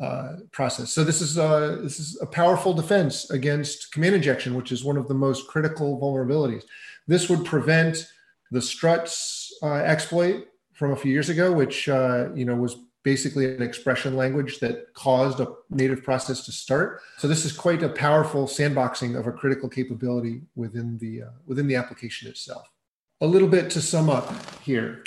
uh, 0.01 0.37
process. 0.53 0.93
So 0.93 1.05
this 1.05 1.21
is, 1.21 1.39
a, 1.39 1.79
this 1.83 1.99
is 1.99 2.19
a 2.21 2.27
powerful 2.27 2.73
defense 2.73 3.31
against 3.31 3.93
command 3.93 4.15
injection, 4.15 4.55
which 4.55 4.73
is 4.73 4.85
one 4.85 4.97
of 4.97 5.09
the 5.09 5.15
most 5.15 5.49
critical 5.49 5.99
vulnerabilities. 6.01 6.65
This 7.07 7.29
would 7.29 7.45
prevent 7.45 8.07
the 8.51 8.63
struts 8.63 9.53
uh, 9.63 9.75
exploit 9.75 10.47
from 10.73 10.93
a 10.93 10.97
few 10.97 11.13
years 11.13 11.29
ago, 11.29 11.53
which 11.53 11.89
uh, 11.89 12.29
you 12.35 12.45
know 12.45 12.55
was 12.55 12.77
basically 13.03 13.47
an 13.55 13.63
expression 13.63 14.17
language 14.17 14.61
that 14.61 14.93
caused 14.95 15.41
a 15.41 15.49
native 15.71 16.03
process 16.05 16.45
to 16.45 16.53
start. 16.53 17.01
So 17.17 17.27
this 17.27 17.45
is 17.45 17.53
quite 17.53 17.83
a 17.83 17.89
powerful 17.89 18.47
sandboxing 18.47 19.19
of 19.19 19.27
a 19.27 19.33
critical 19.33 19.69
capability 19.69 20.43
within 20.57 20.99
the 20.99 21.23
uh, 21.23 21.31
within 21.47 21.67
the 21.67 21.77
application 21.77 22.29
itself. 22.29 22.69
A 23.21 23.27
little 23.27 23.49
bit 23.49 23.71
to 23.71 23.81
sum 23.81 24.09
up 24.09 24.33
here. 24.63 25.03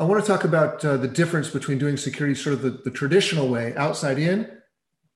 I 0.00 0.04
want 0.04 0.24
to 0.24 0.26
talk 0.26 0.44
about 0.44 0.82
uh, 0.82 0.96
the 0.96 1.06
difference 1.06 1.50
between 1.50 1.76
doing 1.76 1.98
security 1.98 2.34
sort 2.34 2.54
of 2.54 2.62
the, 2.62 2.70
the 2.70 2.90
traditional 2.90 3.48
way, 3.48 3.76
outside 3.76 4.18
in, 4.18 4.50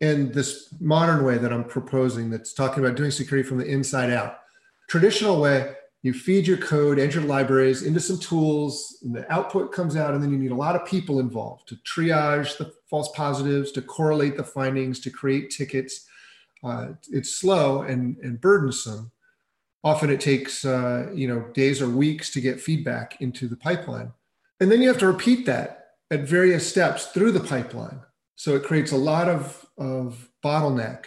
and 0.02 0.34
this 0.34 0.74
modern 0.78 1.24
way 1.24 1.38
that 1.38 1.50
I'm 1.50 1.64
proposing 1.64 2.28
that's 2.28 2.52
talking 2.52 2.84
about 2.84 2.94
doing 2.94 3.10
security 3.10 3.48
from 3.48 3.56
the 3.56 3.64
inside 3.64 4.10
out. 4.10 4.40
Traditional 4.90 5.40
way, 5.40 5.72
you 6.02 6.12
feed 6.12 6.46
your 6.46 6.58
code, 6.58 6.98
enter 6.98 7.22
libraries 7.22 7.82
into 7.82 7.98
some 7.98 8.18
tools, 8.18 8.98
and 9.02 9.16
the 9.16 9.32
output 9.32 9.72
comes 9.72 9.96
out, 9.96 10.12
and 10.12 10.22
then 10.22 10.30
you 10.30 10.36
need 10.36 10.50
a 10.50 10.54
lot 10.54 10.76
of 10.76 10.86
people 10.86 11.18
involved 11.18 11.66
to 11.68 11.76
triage 11.76 12.58
the 12.58 12.70
false 12.90 13.10
positives, 13.16 13.72
to 13.72 13.80
correlate 13.80 14.36
the 14.36 14.44
findings, 14.44 15.00
to 15.00 15.08
create 15.08 15.48
tickets. 15.48 16.06
Uh, 16.62 16.88
it's 17.10 17.30
slow 17.30 17.80
and, 17.80 18.18
and 18.18 18.38
burdensome. 18.38 19.10
Often 19.82 20.10
it 20.10 20.20
takes 20.20 20.66
uh, 20.66 21.10
you 21.14 21.26
know 21.26 21.48
days 21.54 21.80
or 21.80 21.88
weeks 21.88 22.30
to 22.32 22.42
get 22.42 22.60
feedback 22.60 23.18
into 23.22 23.48
the 23.48 23.56
pipeline, 23.56 24.12
and 24.60 24.70
then 24.70 24.80
you 24.80 24.88
have 24.88 24.98
to 24.98 25.06
repeat 25.06 25.46
that 25.46 25.84
at 26.10 26.20
various 26.20 26.68
steps 26.68 27.06
through 27.06 27.32
the 27.32 27.40
pipeline. 27.40 28.00
So 28.36 28.54
it 28.54 28.64
creates 28.64 28.92
a 28.92 28.96
lot 28.96 29.28
of, 29.28 29.66
of 29.78 30.28
bottleneck. 30.44 31.06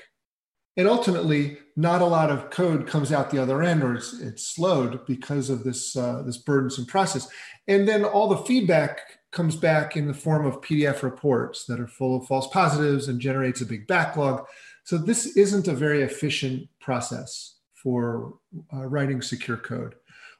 And 0.75 0.88
ultimately 0.88 1.57
not 1.75 2.01
a 2.01 2.05
lot 2.05 2.29
of 2.29 2.49
code 2.49 2.88
comes 2.88 3.12
out 3.12 3.31
the 3.31 3.41
other 3.41 3.63
end 3.63 3.83
or 3.83 3.95
it's, 3.95 4.13
it's 4.19 4.47
slowed 4.47 5.05
because 5.05 5.49
of 5.49 5.63
this 5.63 5.95
uh, 5.95 6.21
this 6.23 6.38
burdensome 6.38 6.86
process. 6.86 7.27
And 7.67 7.88
then 7.88 8.03
all 8.03 8.27
the 8.27 8.45
feedback 8.45 8.99
comes 9.31 9.55
back 9.55 9.97
in 9.97 10.07
the 10.07 10.13
form 10.13 10.45
of 10.45 10.62
pdf 10.62 11.01
reports 11.01 11.65
that 11.65 11.79
are 11.79 11.88
full 11.88 12.17
of 12.17 12.27
false 12.27 12.47
positives 12.47 13.07
and 13.07 13.19
generates 13.19 13.62
a 13.62 13.65
big 13.65 13.88
backlog. 13.88 14.45
So 14.83 14.97
this 14.97 15.36
isn't 15.36 15.67
a 15.67 15.73
very 15.73 16.01
efficient 16.03 16.69
process 16.79 17.55
for 17.73 18.36
uh, 18.73 18.86
writing 18.86 19.21
secure 19.21 19.57
code. 19.57 19.95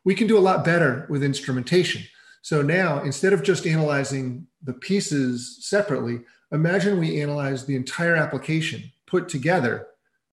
We 0.06 0.15
can 0.15 0.28
do 0.28 0.38
a 0.38 0.39
lot 0.39 0.63
better 0.63 1.06
with 1.10 1.24
instrumentation 1.24 2.04
so 2.48 2.62
now 2.62 3.02
instead 3.04 3.34
of 3.34 3.44
just 3.44 3.68
analyzing 3.68 4.48
the 4.62 4.74
pieces 4.74 5.58
separately 5.62 6.18
imagine 6.52 7.00
we 7.00 7.22
analyze 7.22 7.66
the 7.66 7.76
entire 7.76 8.16
application 8.16 8.82
put 9.08 9.30
together 9.30 9.88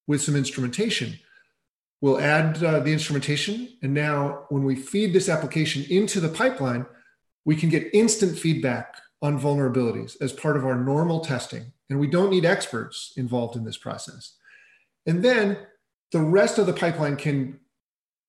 with 0.07 0.21
some 0.21 0.37
instrumentation. 0.37 1.19
We'll 2.01 2.21
add 2.21 2.63
uh, 2.63 2.81
the 2.81 2.93
instrumentation. 2.93 3.69
And 3.83 3.95
now, 3.95 4.45
when 4.51 4.65
we 4.65 4.77
feed 4.77 5.15
this 5.15 5.29
application 5.29 5.85
into 5.89 6.21
the 6.21 6.29
pipeline, 6.29 6.85
we 7.47 7.57
can 7.57 7.71
get 7.71 7.95
instant 7.95 8.39
feedback 8.39 8.97
on 9.23 9.41
vulnerabilities 9.41 10.21
as 10.21 10.33
part 10.33 10.57
of 10.57 10.67
our 10.67 10.77
normal 10.77 11.21
testing. 11.21 11.73
And 11.89 11.99
we 11.99 12.07
don't 12.07 12.31
need 12.31 12.45
experts 12.45 13.13
involved 13.17 13.57
in 13.57 13.65
this 13.65 13.79
process. 13.79 14.35
And 15.07 15.23
then 15.23 15.59
the 16.13 16.21
rest 16.21 16.59
of 16.59 16.67
the 16.67 16.73
pipeline 16.73 17.17
can 17.17 17.61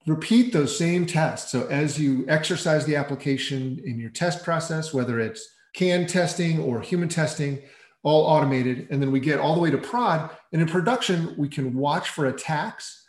repeat 0.05 0.53
those 0.53 0.77
same 0.77 1.05
tests. 1.05 1.51
So 1.51 1.67
as 1.67 1.99
you 1.99 2.25
exercise 2.27 2.85
the 2.85 2.95
application 2.95 3.81
in 3.83 3.99
your 3.99 4.11
test 4.11 4.43
process, 4.43 4.93
whether 4.93 5.19
it's 5.19 5.47
CAN 5.73 6.07
testing 6.07 6.59
or 6.59 6.81
human 6.81 7.09
testing, 7.09 7.61
all 8.03 8.23
automated. 8.23 8.87
And 8.91 9.01
then 9.01 9.11
we 9.11 9.19
get 9.19 9.39
all 9.39 9.55
the 9.55 9.61
way 9.61 9.71
to 9.71 9.79
prod. 9.79 10.29
And 10.53 10.61
in 10.61 10.67
production, 10.67 11.33
we 11.37 11.49
can 11.49 11.73
watch 11.73 12.09
for 12.09 12.27
attacks 12.27 13.03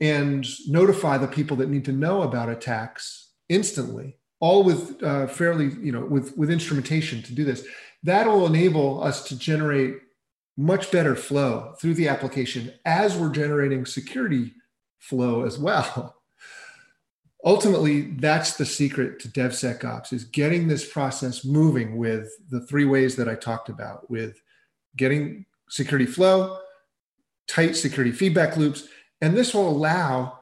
and 0.00 0.46
notify 0.68 1.16
the 1.16 1.26
people 1.26 1.56
that 1.56 1.70
need 1.70 1.86
to 1.86 1.92
know 1.92 2.22
about 2.22 2.50
attacks 2.50 3.30
instantly, 3.48 4.18
all 4.40 4.62
with 4.62 5.02
uh, 5.02 5.26
fairly, 5.28 5.70
you 5.80 5.92
know, 5.92 6.04
with, 6.04 6.36
with 6.36 6.50
instrumentation 6.50 7.22
to 7.22 7.34
do 7.34 7.42
this. 7.42 7.66
That'll 8.02 8.46
enable 8.46 9.02
us 9.02 9.24
to 9.28 9.38
generate 9.38 9.94
much 10.58 10.92
better 10.92 11.16
flow 11.16 11.74
through 11.80 11.94
the 11.94 12.08
application 12.08 12.72
as 12.84 13.16
we're 13.16 13.30
generating 13.30 13.86
security 13.86 14.52
flow 14.98 15.44
as 15.44 15.58
well. 15.58 16.13
Ultimately, 17.44 18.02
that's 18.12 18.56
the 18.56 18.64
secret 18.64 19.20
to 19.20 19.28
DevSecOps 19.28 20.12
is 20.14 20.24
getting 20.24 20.66
this 20.66 20.90
process 20.90 21.44
moving 21.44 21.98
with 21.98 22.30
the 22.48 22.60
three 22.66 22.86
ways 22.86 23.16
that 23.16 23.28
I 23.28 23.34
talked 23.34 23.68
about 23.68 24.10
with 24.10 24.40
getting 24.96 25.44
security 25.68 26.06
flow, 26.06 26.58
tight 27.46 27.76
security 27.76 28.12
feedback 28.12 28.56
loops, 28.56 28.88
and 29.20 29.36
this 29.36 29.52
will 29.52 29.68
allow 29.68 30.38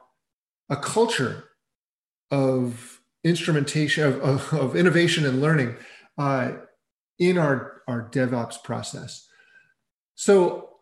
a 0.69 0.77
culture 0.77 1.49
of 2.31 3.01
instrumentation, 3.25 4.05
of, 4.05 4.21
of, 4.21 4.53
of 4.53 4.75
innovation 4.75 5.25
and 5.25 5.41
learning 5.41 5.75
uh, 6.17 6.53
in 7.19 7.37
our, 7.37 7.81
our 7.87 8.09
DevOps 8.09 8.63
process. 8.63 9.27
So 10.15 10.72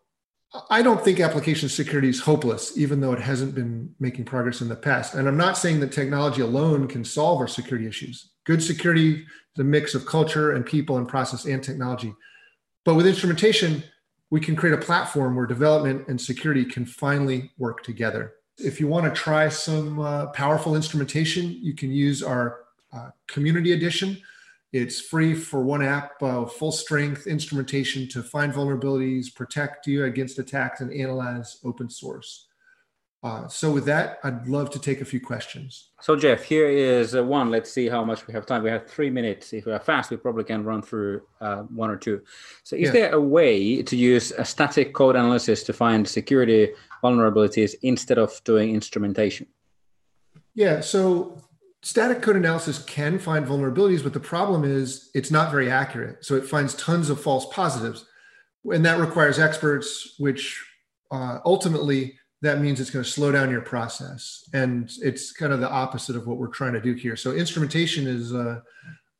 I 0.68 0.82
don't 0.82 1.02
think 1.02 1.18
application 1.20 1.68
security 1.68 2.08
is 2.08 2.20
hopeless, 2.20 2.76
even 2.76 3.00
though 3.00 3.12
it 3.12 3.20
hasn't 3.20 3.54
been 3.54 3.94
making 3.98 4.26
progress 4.26 4.60
in 4.60 4.68
the 4.68 4.76
past. 4.76 5.14
And 5.14 5.26
I'm 5.26 5.36
not 5.36 5.56
saying 5.56 5.80
that 5.80 5.92
technology 5.92 6.42
alone 6.42 6.88
can 6.88 7.04
solve 7.04 7.40
our 7.40 7.48
security 7.48 7.86
issues. 7.86 8.32
Good 8.44 8.62
security 8.62 9.14
is 9.20 9.60
a 9.60 9.64
mix 9.64 9.94
of 9.94 10.04
culture 10.04 10.52
and 10.52 10.66
people 10.66 10.98
and 10.98 11.08
process 11.08 11.46
and 11.46 11.62
technology. 11.62 12.14
But 12.84 12.96
with 12.96 13.06
instrumentation, 13.06 13.82
we 14.30 14.40
can 14.40 14.54
create 14.56 14.74
a 14.74 14.82
platform 14.82 15.36
where 15.36 15.46
development 15.46 16.08
and 16.08 16.20
security 16.20 16.64
can 16.64 16.84
finally 16.84 17.50
work 17.58 17.82
together. 17.82 18.34
If 18.58 18.78
you 18.78 18.88
want 18.88 19.06
to 19.06 19.18
try 19.18 19.48
some 19.48 20.00
uh, 20.00 20.26
powerful 20.28 20.76
instrumentation, 20.76 21.50
you 21.50 21.74
can 21.74 21.90
use 21.90 22.22
our 22.22 22.60
uh, 22.92 23.10
community 23.26 23.72
edition. 23.72 24.20
It's 24.72 25.00
free 25.00 25.34
for 25.34 25.62
one 25.62 25.82
app, 25.82 26.22
uh, 26.22 26.46
full 26.46 26.72
strength 26.72 27.26
instrumentation 27.26 28.08
to 28.08 28.22
find 28.22 28.52
vulnerabilities, 28.52 29.34
protect 29.34 29.86
you 29.86 30.04
against 30.04 30.38
attacks, 30.38 30.80
and 30.80 30.92
analyze 30.92 31.58
open 31.62 31.90
source. 31.90 32.48
Uh, 33.22 33.46
so 33.46 33.70
with 33.70 33.84
that, 33.84 34.18
I'd 34.24 34.48
love 34.48 34.70
to 34.70 34.80
take 34.80 35.00
a 35.00 35.04
few 35.04 35.20
questions. 35.20 35.90
So 36.00 36.16
Jeff, 36.16 36.42
here 36.42 36.66
is 36.68 37.14
uh, 37.14 37.22
one. 37.22 37.50
Let's 37.52 37.70
see 37.70 37.88
how 37.88 38.04
much 38.04 38.26
we 38.26 38.34
have 38.34 38.46
time. 38.46 38.64
We 38.64 38.70
have 38.70 38.88
three 38.88 39.10
minutes. 39.10 39.52
If 39.52 39.64
we 39.64 39.72
are 39.72 39.78
fast, 39.78 40.10
we 40.10 40.16
probably 40.16 40.42
can 40.42 40.64
run 40.64 40.82
through 40.82 41.22
uh, 41.40 41.58
one 41.62 41.88
or 41.88 41.96
two. 41.96 42.22
So 42.64 42.74
is 42.74 42.86
yeah. 42.86 42.90
there 42.90 43.12
a 43.12 43.20
way 43.20 43.80
to 43.82 43.96
use 43.96 44.32
a 44.32 44.44
static 44.44 44.92
code 44.92 45.14
analysis 45.14 45.62
to 45.64 45.72
find 45.72 46.08
security 46.08 46.70
vulnerabilities 47.04 47.74
instead 47.82 48.18
of 48.18 48.42
doing 48.42 48.74
instrumentation? 48.74 49.46
Yeah. 50.54 50.80
So 50.80 51.40
static 51.82 52.22
code 52.22 52.36
analysis 52.36 52.82
can 52.84 53.18
find 53.18 53.46
vulnerabilities, 53.46 54.02
but 54.02 54.12
the 54.12 54.20
problem 54.20 54.64
is 54.64 55.10
it's 55.14 55.30
not 55.30 55.50
very 55.50 55.70
accurate. 55.70 56.24
So 56.24 56.36
it 56.36 56.46
finds 56.46 56.74
tons 56.74 57.10
of 57.10 57.20
false 57.20 57.46
positives, 57.52 58.06
and 58.64 58.84
that 58.86 59.00
requires 59.00 59.38
experts, 59.38 60.14
which 60.18 60.64
uh, 61.10 61.38
ultimately 61.44 62.18
that 62.40 62.60
means 62.60 62.80
it's 62.80 62.90
going 62.90 63.04
to 63.04 63.10
slow 63.10 63.30
down 63.30 63.50
your 63.50 63.60
process. 63.60 64.48
And 64.52 64.90
it's 65.00 65.32
kind 65.32 65.52
of 65.52 65.60
the 65.60 65.70
opposite 65.70 66.16
of 66.16 66.26
what 66.26 66.38
we're 66.38 66.48
trying 66.48 66.72
to 66.72 66.80
do 66.80 66.94
here. 66.94 67.16
So 67.16 67.32
instrumentation 67.32 68.06
is 68.06 68.32
a, 68.32 68.62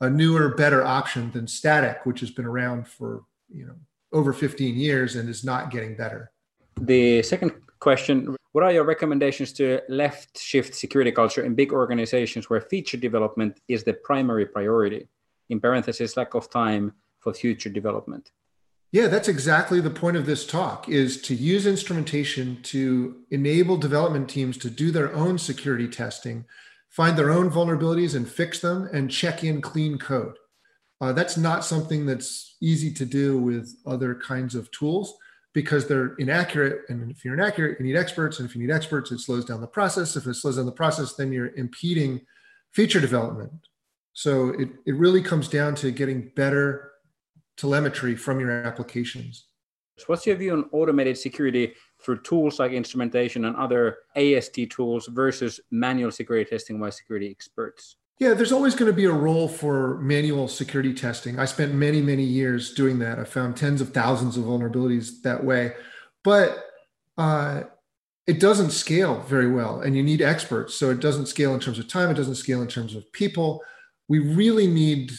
a 0.01 0.11
newer, 0.11 0.55
better 0.55 0.85
option 0.85 1.31
than 1.31 1.47
static, 1.47 2.05
which 2.05 2.21
has 2.21 2.31
been 2.31 2.47
around 2.47 2.89
for 2.89 3.25
you 3.49 3.67
know 3.67 3.75
over 4.13 4.33
15 4.33 4.75
years 4.75 5.17
and 5.17 5.29
is 5.29 5.45
not 5.45 5.71
getting 5.71 5.97
better. 5.97 6.31
The 6.81 7.23
second 7.23 7.53
question 7.83 8.37
What 8.53 8.65
are 8.65 8.73
your 8.73 8.85
recommendations 8.85 9.53
to 9.55 9.81
left 9.89 10.39
shift 10.39 10.75
security 10.75 11.11
culture 11.11 11.43
in 11.43 11.55
big 11.55 11.73
organizations 11.73 12.49
where 12.49 12.61
feature 12.61 12.97
development 12.97 13.61
is 13.67 13.83
the 13.83 13.95
primary 13.95 14.47
priority? 14.47 15.09
In 15.51 15.61
parentheses, 15.61 16.17
lack 16.17 16.35
of 16.35 16.49
time 16.49 16.93
for 17.19 17.35
future 17.35 17.69
development. 17.71 18.31
Yeah, 18.93 19.09
that's 19.09 19.29
exactly 19.29 19.81
the 19.81 19.99
point 20.03 20.17
of 20.17 20.27
this 20.27 20.47
talk 20.47 20.89
is 20.89 21.21
to 21.23 21.35
use 21.35 21.67
instrumentation 21.67 22.47
to 22.75 22.83
enable 23.31 23.77
development 23.79 24.29
teams 24.29 24.57
to 24.59 24.71
do 24.71 24.91
their 24.91 25.13
own 25.15 25.39
security 25.39 25.89
testing, 25.89 26.45
find 26.89 27.17
their 27.17 27.31
own 27.31 27.51
vulnerabilities 27.51 28.15
and 28.15 28.29
fix 28.29 28.61
them 28.61 28.89
and 28.93 29.11
check 29.11 29.43
in 29.43 29.61
clean 29.61 29.99
code. 29.99 30.37
Uh, 31.01 31.13
that's 31.13 31.37
not 31.37 31.65
something 31.65 32.07
that's 32.07 32.57
easy 32.61 32.93
to 32.93 33.07
do 33.07 33.39
with 33.39 33.75
other 33.87 34.15
kinds 34.15 34.55
of 34.55 34.71
tools 34.71 35.17
because 35.55 35.87
they're 35.87 36.15
inaccurate. 36.15 36.83
And 36.89 37.11
if 37.11 37.25
you're 37.25 37.35
inaccurate, 37.35 37.79
you 37.79 37.87
need 37.87 37.97
experts. 37.97 38.39
And 38.39 38.49
if 38.49 38.55
you 38.57 38.63
need 38.63 38.73
experts, 38.73 39.11
it 39.13 39.19
slows 39.19 39.45
down 39.45 39.61
the 39.61 39.67
process. 39.67 40.17
If 40.17 40.27
it 40.27 40.35
slows 40.35 40.57
down 40.57 40.67
the 40.67 40.73
process, 40.73 41.15
then 41.15 41.33
you're 41.33 41.55
impeding 41.55 42.23
feature 42.73 43.01
development. 43.01 43.53
So 44.15 44.51
it, 44.51 44.69
it 44.87 44.95
really 44.95 45.23
comes 45.23 45.49
down 45.49 45.75
to 45.77 45.91
getting 45.91 46.31
better 46.37 46.93
telemetry 47.57 48.17
from 48.17 48.41
your 48.41 48.51
applications. 48.51 49.47
So 49.99 50.05
what's 50.07 50.27
your 50.27 50.37
view 50.37 50.53
on 50.55 50.65
automated 50.73 51.19
security 51.19 51.75
through 52.03 52.23
tools 52.23 52.59
like 52.59 52.73
instrumentation 52.73 53.45
and 53.45 53.55
other 53.57 53.99
AST 54.17 54.71
tools 54.71 55.07
versus 55.09 55.61
manual 55.71 56.11
security 56.11 56.49
testing 56.49 56.81
by 56.81 56.91
security 56.91 57.31
experts? 57.31 57.97
Yeah, 58.19 58.35
there's 58.35 58.53
always 58.53 58.75
going 58.75 58.91
to 58.91 58.97
be 58.97 59.07
a 59.07 59.13
role 59.13 59.49
for 59.49 59.99
manual 59.99 60.47
security 60.47 60.95
testing. 60.95 61.39
I 61.39 61.45
spent 61.45 61.75
many, 61.75 62.01
many 62.01 62.23
years 62.23 62.73
doing 62.73 62.99
that. 63.01 63.19
I 63.19 63.25
found 63.25 63.57
tens 63.57 63.81
of 63.81 63.93
thousands 63.93 64.37
of 64.37 64.45
vulnerabilities 64.45 65.23
that 65.23 65.43
way. 65.43 65.73
But 66.23 66.65
uh, 67.19 67.63
it 68.27 68.39
doesn't 68.39 68.71
scale 68.71 69.21
very 69.23 69.51
well, 69.51 69.81
and 69.81 69.97
you 69.97 70.03
need 70.03 70.23
experts. 70.23 70.75
So 70.75 70.91
it 70.91 71.01
doesn't 71.01 71.27
scale 71.27 71.55
in 71.55 71.61
terms 71.61 71.79
of 71.79 71.89
time, 71.89 72.11
it 72.11 72.15
doesn't 72.15 72.37
scale 72.37 72.63
in 72.63 72.69
terms 72.69 72.95
of 72.95 73.11
people. 73.13 73.63
We 74.09 74.21
really 74.21 74.67
need 74.67 75.13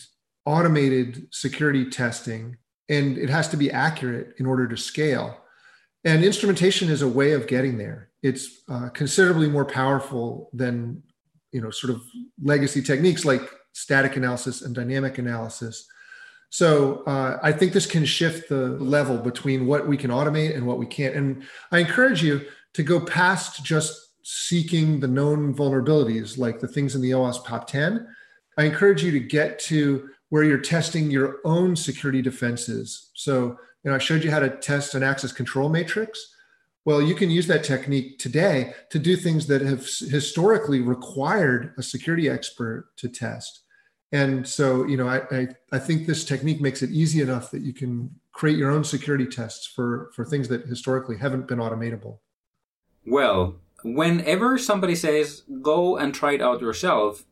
automated 0.45 1.27
security 1.31 1.89
testing, 1.89 2.57
and 2.89 3.17
it 3.17 3.29
has 3.29 3.49
to 3.49 3.57
be 3.57 3.71
accurate 3.71 4.35
in 4.39 4.45
order 4.45 4.67
to 4.67 4.77
scale. 4.77 5.37
And 6.05 6.23
instrumentation 6.23 6.89
is 6.89 7.01
a 7.01 7.07
way 7.07 7.33
of 7.33 7.47
getting 7.47 7.77
there. 7.77 8.09
It's 8.21 8.63
uh, 8.69 8.89
considerably 8.89 9.49
more 9.49 9.65
powerful 9.65 10.49
than 10.53 11.03
you 11.53 11.61
know 11.61 11.69
sort 11.69 11.93
of 11.93 12.03
legacy 12.41 12.81
techniques 12.81 13.23
like 13.23 13.49
static 13.73 14.17
analysis 14.17 14.61
and 14.61 14.75
dynamic 14.75 15.17
analysis. 15.17 15.87
So 16.49 17.03
uh, 17.05 17.39
I 17.41 17.51
think 17.51 17.73
this 17.73 17.87
can 17.87 18.05
shift 18.05 18.47
the 18.47 18.69
level 18.77 19.17
between 19.17 19.65
what 19.65 19.87
we 19.87 19.97
can 19.97 20.11
automate 20.11 20.55
and 20.55 20.67
what 20.67 20.77
we 20.77 20.85
can't. 20.85 21.15
And 21.15 21.43
I 21.71 21.79
encourage 21.79 22.21
you 22.21 22.45
to 22.73 22.83
go 22.83 22.99
past 22.99 23.63
just 23.63 23.99
seeking 24.23 24.99
the 24.99 25.07
known 25.07 25.53
vulnerabilities, 25.55 26.37
like 26.37 26.59
the 26.59 26.67
things 26.67 26.93
in 26.93 27.01
the 27.01 27.11
OWASP 27.11 27.45
top 27.45 27.67
10. 27.67 28.07
I 28.57 28.65
encourage 28.65 29.03
you 29.03 29.11
to 29.11 29.19
get 29.19 29.57
to 29.61 30.09
where 30.29 30.43
you're 30.43 30.59
testing 30.59 31.09
your 31.09 31.39
own 31.43 31.75
security 31.75 32.21
defenses. 32.21 33.11
So, 33.15 33.57
you 33.83 33.89
know, 33.89 33.95
I 33.95 33.99
showed 33.99 34.23
you 34.23 34.31
how 34.31 34.39
to 34.39 34.49
test 34.49 34.93
an 34.93 35.03
access 35.03 35.31
control 35.31 35.69
matrix. 35.69 36.32
Well, 36.85 37.01
you 37.01 37.15
can 37.15 37.29
use 37.29 37.47
that 37.47 37.63
technique 37.63 38.19
today 38.19 38.73
to 38.89 38.99
do 38.99 39.15
things 39.15 39.47
that 39.47 39.61
have 39.61 39.85
historically 39.85 40.81
required 40.81 41.73
a 41.77 41.83
security 41.83 42.29
expert 42.29 42.89
to 42.97 43.07
test. 43.07 43.61
And 44.11 44.47
so, 44.47 44.85
you 44.85 44.97
know, 44.97 45.07
I, 45.07 45.21
I, 45.31 45.47
I, 45.71 45.79
think 45.79 46.05
this 46.05 46.23
technique 46.23 46.61
makes 46.61 46.83
it 46.83 46.91
easy 46.91 47.21
enough 47.21 47.49
that 47.49 47.61
you 47.61 47.73
can 47.73 48.11
create 48.31 48.59
your 48.59 48.69
own 48.69 48.83
security 48.83 49.25
tests 49.25 49.65
for, 49.65 50.11
for 50.13 50.23
things 50.23 50.49
that 50.49 50.67
historically 50.67 51.17
haven't 51.17 51.47
been 51.47 51.57
automatable. 51.57 52.19
Well, 53.07 53.55
whenever 53.83 54.59
somebody 54.59 54.93
says, 54.93 55.43
go 55.63 55.97
and 55.97 56.13
try 56.13 56.33
it 56.33 56.41
out 56.41 56.61
yourself, 56.61 57.25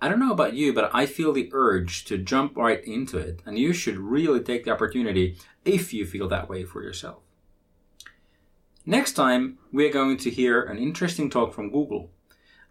I 0.00 0.08
don't 0.08 0.20
know 0.20 0.32
about 0.32 0.54
you, 0.54 0.72
but 0.72 0.90
I 0.94 1.04
feel 1.04 1.32
the 1.32 1.50
urge 1.52 2.04
to 2.06 2.16
jump 2.16 2.56
right 2.56 2.82
into 2.84 3.18
it. 3.18 3.40
And 3.44 3.58
you 3.58 3.74
should 3.74 3.98
really 3.98 4.40
take 4.40 4.64
the 4.64 4.72
opportunity 4.72 5.36
if 5.66 5.92
you 5.92 6.06
feel 6.06 6.28
that 6.28 6.48
way 6.48 6.64
for 6.64 6.82
yourself. 6.82 7.25
Next 8.88 9.14
time, 9.14 9.58
we 9.72 9.84
are 9.84 9.92
going 9.92 10.16
to 10.18 10.30
hear 10.30 10.62
an 10.62 10.78
interesting 10.78 11.28
talk 11.28 11.52
from 11.52 11.72
Google. 11.72 12.12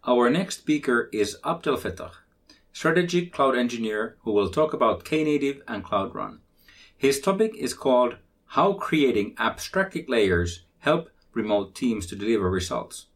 Our 0.06 0.30
next 0.30 0.60
speaker 0.60 1.10
is 1.12 1.36
Abdel 1.44 1.76
Fettah, 1.76 2.12
strategic 2.72 3.34
cloud 3.34 3.54
engineer 3.54 4.16
who 4.20 4.32
will 4.32 4.48
talk 4.48 4.72
about 4.72 5.04
Knative 5.04 5.60
and 5.68 5.84
Cloud 5.84 6.14
Run. 6.14 6.40
His 6.96 7.20
topic 7.20 7.54
is 7.54 7.74
called 7.74 8.16
How 8.46 8.72
Creating 8.72 9.34
Abstracted 9.36 10.08
Layers 10.08 10.64
Help 10.78 11.10
remote 11.34 11.74
teams 11.74 12.06
to 12.06 12.16
deliver 12.16 12.48
results. 12.48 13.08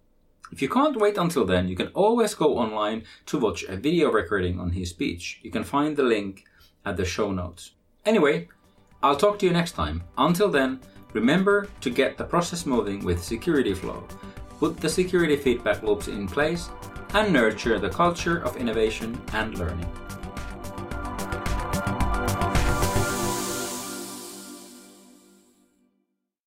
If 0.53 0.61
you 0.61 0.69
can't 0.69 1.01
wait 1.01 1.17
until 1.17 1.47
then, 1.47 1.69
you 1.69 1.77
can 1.77 1.89
always 1.95 2.35
go 2.35 2.59
online 2.59 3.05
to 3.27 3.39
watch 3.39 3.63
a 3.63 3.77
video 3.77 4.13
recording 4.13 4.61
on 4.61 4.73
his 4.73 4.91
speech. 4.91 5.41
You 5.43 5.51
can 5.51 5.65
find 5.65 5.97
the 5.97 6.03
link 6.03 6.45
at 6.85 6.99
the 6.99 7.07
show 7.07 7.33
notes. 7.33 7.71
Anyway, 8.05 8.49
I'll 9.03 9.17
talk 9.17 9.39
to 9.39 9.47
you 9.47 9.53
next 9.53 9.73
time. 9.73 10.03
Until 10.19 10.51
then, 10.51 10.81
remember 11.13 11.69
to 11.81 11.91
get 11.91 12.17
the 12.17 12.25
process 12.25 12.67
moving 12.67 13.05
with 13.05 13.23
Security 13.23 13.75
Flow, 13.75 14.05
put 14.59 14.77
the 14.77 14.89
security 14.89 15.37
feedback 15.37 15.83
loops 15.83 16.09
in 16.09 16.27
place, 16.27 16.71
and 17.15 17.33
nurture 17.33 17.79
the 17.79 17.89
culture 17.89 18.39
of 18.39 18.57
innovation 18.57 19.21
and 19.33 19.59
learning. 19.59 19.91